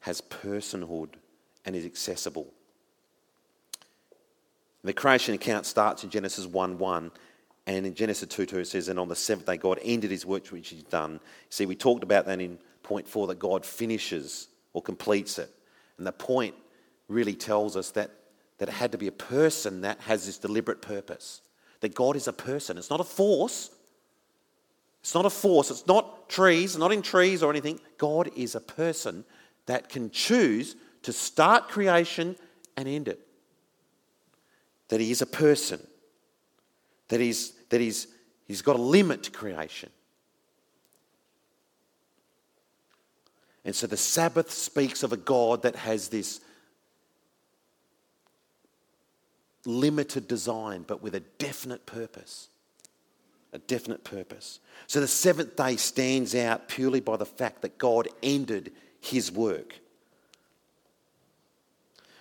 has 0.02 0.22
personhood 0.22 1.10
and 1.65 1.76
is 1.76 1.84
accessible. 1.84 2.48
The 4.84 4.94
creation 4.94 5.34
account 5.34 5.65
starts 5.65 6.04
in 6.04 6.12
Genesis 6.12 6.46
1 6.46 6.78
1, 6.78 7.12
and 7.65 7.86
in 7.86 7.96
Genesis 7.96 8.30
2 8.30 8.46
2 8.46 8.60
it 8.60 8.67
says, 8.67 8.88
And 8.88 9.00
on 9.00 9.08
the 9.08 9.15
seventh 9.15 9.48
day, 9.48 9.58
God 9.58 9.80
ended 9.84 10.12
his 10.12 10.28
work 10.28 10.48
which 10.48 10.70
he's 10.70 10.84
done. 10.84 11.20
See, 11.50 11.65
we 11.65 11.76
talked 11.76 12.04
about 12.04 12.28
that 12.28 12.39
in 12.39 12.60
point 12.84 13.08
four, 13.08 13.26
that 13.28 13.39
God 13.39 13.65
finishes 13.65 14.48
or 14.74 14.82
completes 14.82 15.39
it. 15.39 15.52
And 15.98 16.06
the 16.06 16.12
point 16.12 16.54
really 17.08 17.34
tells 17.34 17.76
us 17.76 17.89
that, 17.91 18.12
that 18.62 18.69
it 18.69 18.74
had 18.74 18.91
to 18.91 18.97
be 19.00 19.08
a 19.08 19.12
person 19.12 19.82
that 19.82 20.00
has 20.02 20.28
this 20.28 20.38
deliberate 20.38 20.84
purpose. 20.84 21.41
That 21.80 21.95
God 21.95 22.15
is 22.15 22.28
a 22.28 22.34
person, 22.34 22.78
it's 22.78 22.91
not 22.91 23.00
a 23.00 23.04
force. 23.04 23.71
It's 25.00 25.15
not 25.15 25.26
a 25.26 25.32
force, 25.32 25.71
it's 25.71 25.88
not 25.88 26.30
trees, 26.30 26.78
not 26.78 26.91
in 26.91 27.02
trees 27.02 27.41
or 27.41 27.50
anything. 27.50 27.80
God 27.97 28.30
is 28.36 28.54
a 28.54 28.60
person 28.60 29.26
that 29.65 29.89
can 29.89 30.12
choose 30.12 30.76
to 31.02 31.12
start 31.12 31.69
creation 31.69 32.36
and 32.78 32.88
end 32.88 33.08
it. 33.08 33.26
That 34.89 35.02
he 35.02 35.10
is 35.10 35.24
a 35.24 35.26
person, 35.26 35.80
that 37.08 37.19
he's, 37.19 37.54
that 37.69 37.82
he's, 37.82 38.10
he's 38.45 38.62
got 38.62 38.76
a 38.76 38.80
limit 38.80 39.24
to 39.24 39.32
creation. 39.32 39.89
And 43.65 43.76
so 43.76 43.88
the 43.88 43.97
Sabbath 43.97 44.52
speaks 44.52 45.02
of 45.02 45.12
a 45.12 45.17
God 45.17 45.63
that 45.63 45.78
has 45.78 46.10
this 46.10 46.41
limited 49.65 50.28
design, 50.28 50.84
but 50.88 51.02
with 51.02 51.15
a 51.15 51.19
definite 51.19 51.86
purpose. 51.86 52.50
A 53.54 53.60
definite 53.60 54.04
purpose. 54.04 54.60
So 54.88 55.02
the 55.02 55.08
seventh 55.08 55.56
day 55.56 55.76
stands 55.76 56.34
out 56.36 56.67
purely 56.67 57.02
by 57.02 57.17
the 57.17 57.26
fact 57.26 57.62
that 57.63 57.78
God 57.78 58.08
ended 58.24 58.71
his 59.02 59.32
work. 59.32 59.80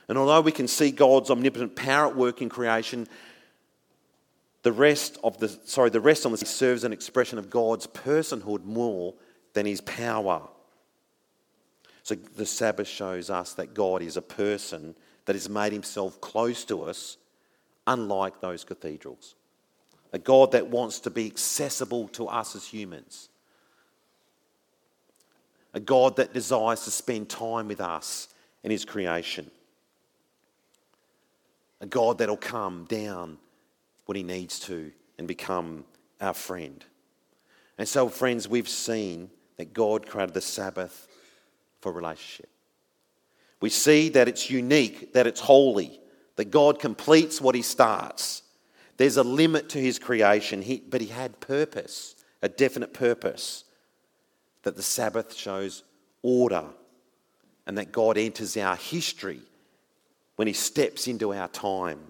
And 0.08 0.18
although 0.18 0.40
we 0.40 0.50
can 0.50 0.66
see 0.66 0.90
God's 0.90 1.30
omnipotent 1.30 1.76
power 1.76 2.08
at 2.08 2.16
work 2.16 2.42
in 2.42 2.48
creation, 2.48 3.06
the 4.62 4.72
rest 4.72 5.18
of 5.22 5.38
the 5.38 5.48
sorry, 5.48 5.90
the 5.90 6.00
rest 6.00 6.26
on 6.26 6.32
the 6.32 6.38
serves 6.38 6.82
an 6.82 6.92
expression 6.92 7.38
of 7.38 7.48
God's 7.48 7.86
personhood 7.86 8.64
more 8.64 9.14
than 9.52 9.66
his 9.66 9.80
power. 9.80 10.42
So 12.02 12.14
the 12.14 12.46
Sabbath 12.46 12.88
shows 12.88 13.30
us 13.30 13.54
that 13.54 13.72
God 13.72 14.02
is 14.02 14.16
a 14.16 14.22
person 14.22 14.96
that 15.26 15.36
has 15.36 15.48
made 15.48 15.72
himself 15.72 16.20
close 16.20 16.64
to 16.64 16.82
us, 16.82 17.16
unlike 17.86 18.40
those 18.40 18.64
cathedrals. 18.64 19.34
A 20.12 20.18
God 20.18 20.52
that 20.52 20.68
wants 20.68 21.00
to 21.00 21.10
be 21.10 21.26
accessible 21.26 22.08
to 22.08 22.26
us 22.26 22.56
as 22.56 22.66
humans. 22.66 23.28
A 25.72 25.80
God 25.80 26.16
that 26.16 26.32
desires 26.32 26.84
to 26.84 26.90
spend 26.90 27.28
time 27.28 27.68
with 27.68 27.80
us 27.80 28.28
in 28.64 28.70
his 28.70 28.84
creation 28.84 29.50
a 31.80 31.86
God 31.86 32.18
that'll 32.18 32.36
come 32.36 32.84
down 32.84 33.38
when 34.06 34.16
he 34.16 34.22
needs 34.22 34.60
to 34.60 34.92
and 35.18 35.26
become 35.26 35.84
our 36.20 36.34
friend. 36.34 36.84
And 37.78 37.88
so, 37.88 38.08
friends, 38.08 38.48
we've 38.48 38.68
seen 38.68 39.30
that 39.56 39.72
God 39.72 40.06
created 40.06 40.34
the 40.34 40.40
Sabbath 40.40 41.08
for 41.80 41.92
relationship. 41.92 42.50
We 43.60 43.70
see 43.70 44.10
that 44.10 44.28
it's 44.28 44.50
unique, 44.50 45.12
that 45.14 45.26
it's 45.26 45.40
holy, 45.40 46.00
that 46.40 46.50
God 46.50 46.78
completes 46.78 47.38
what 47.38 47.54
he 47.54 47.60
starts. 47.60 48.40
There's 48.96 49.18
a 49.18 49.22
limit 49.22 49.68
to 49.68 49.78
his 49.78 49.98
creation, 49.98 50.64
but 50.88 51.02
he 51.02 51.08
had 51.08 51.38
purpose, 51.38 52.14
a 52.40 52.48
definite 52.48 52.94
purpose, 52.94 53.64
that 54.62 54.74
the 54.74 54.82
Sabbath 54.82 55.34
shows 55.34 55.82
order 56.22 56.64
and 57.66 57.76
that 57.76 57.92
God 57.92 58.16
enters 58.16 58.56
our 58.56 58.76
history 58.76 59.42
when 60.36 60.48
he 60.48 60.54
steps 60.54 61.06
into 61.06 61.34
our 61.34 61.48
time. 61.48 62.00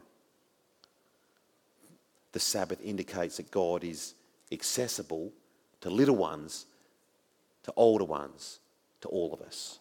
The 2.30 2.38
Sabbath 2.38 2.80
indicates 2.84 3.38
that 3.38 3.50
God 3.50 3.82
is 3.82 4.14
accessible 4.52 5.32
to 5.80 5.90
little 5.90 6.14
ones 6.14 6.66
to 7.64 7.72
older 7.74 8.04
ones, 8.04 8.60
to 9.00 9.08
all 9.08 9.34
of 9.34 9.40
us. 9.40 9.79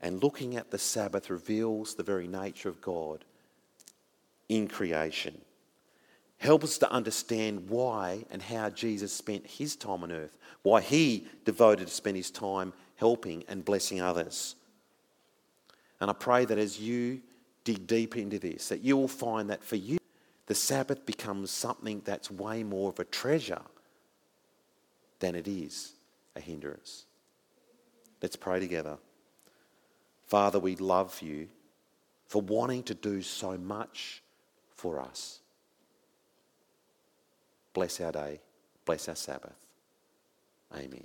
And 0.00 0.22
looking 0.22 0.56
at 0.56 0.70
the 0.70 0.78
Sabbath 0.78 1.28
reveals 1.30 1.94
the 1.94 2.02
very 2.02 2.28
nature 2.28 2.68
of 2.68 2.80
God 2.80 3.24
in 4.48 4.68
creation. 4.68 5.40
Help 6.38 6.62
us 6.62 6.78
to 6.78 6.90
understand 6.90 7.68
why 7.68 8.24
and 8.30 8.40
how 8.40 8.70
Jesus 8.70 9.12
spent 9.12 9.46
his 9.46 9.74
time 9.74 10.04
on 10.04 10.12
earth, 10.12 10.38
why 10.62 10.80
he 10.80 11.26
devoted 11.44 11.88
to 11.88 11.92
spend 11.92 12.16
his 12.16 12.30
time 12.30 12.72
helping 12.96 13.44
and 13.48 13.64
blessing 13.64 14.00
others. 14.00 14.54
And 16.00 16.08
I 16.10 16.12
pray 16.12 16.44
that 16.44 16.58
as 16.58 16.80
you 16.80 17.20
dig 17.64 17.86
deep 17.88 18.16
into 18.16 18.38
this, 18.38 18.68
that 18.68 18.82
you 18.82 18.96
will 18.96 19.08
find 19.08 19.50
that 19.50 19.64
for 19.64 19.76
you, 19.76 19.98
the 20.46 20.54
Sabbath 20.54 21.04
becomes 21.04 21.50
something 21.50 22.02
that's 22.04 22.30
way 22.30 22.62
more 22.62 22.90
of 22.90 23.00
a 23.00 23.04
treasure 23.04 23.62
than 25.18 25.34
it 25.34 25.48
is 25.48 25.92
a 26.36 26.40
hindrance. 26.40 27.04
Let's 28.22 28.36
pray 28.36 28.60
together. 28.60 28.98
Father, 30.28 30.58
we 30.60 30.76
love 30.76 31.20
you 31.22 31.48
for 32.26 32.42
wanting 32.42 32.82
to 32.84 32.94
do 32.94 33.22
so 33.22 33.56
much 33.56 34.22
for 34.68 35.00
us. 35.00 35.40
Bless 37.72 38.00
our 38.00 38.12
day. 38.12 38.40
Bless 38.84 39.08
our 39.08 39.16
Sabbath. 39.16 39.56
Amen. 40.74 41.04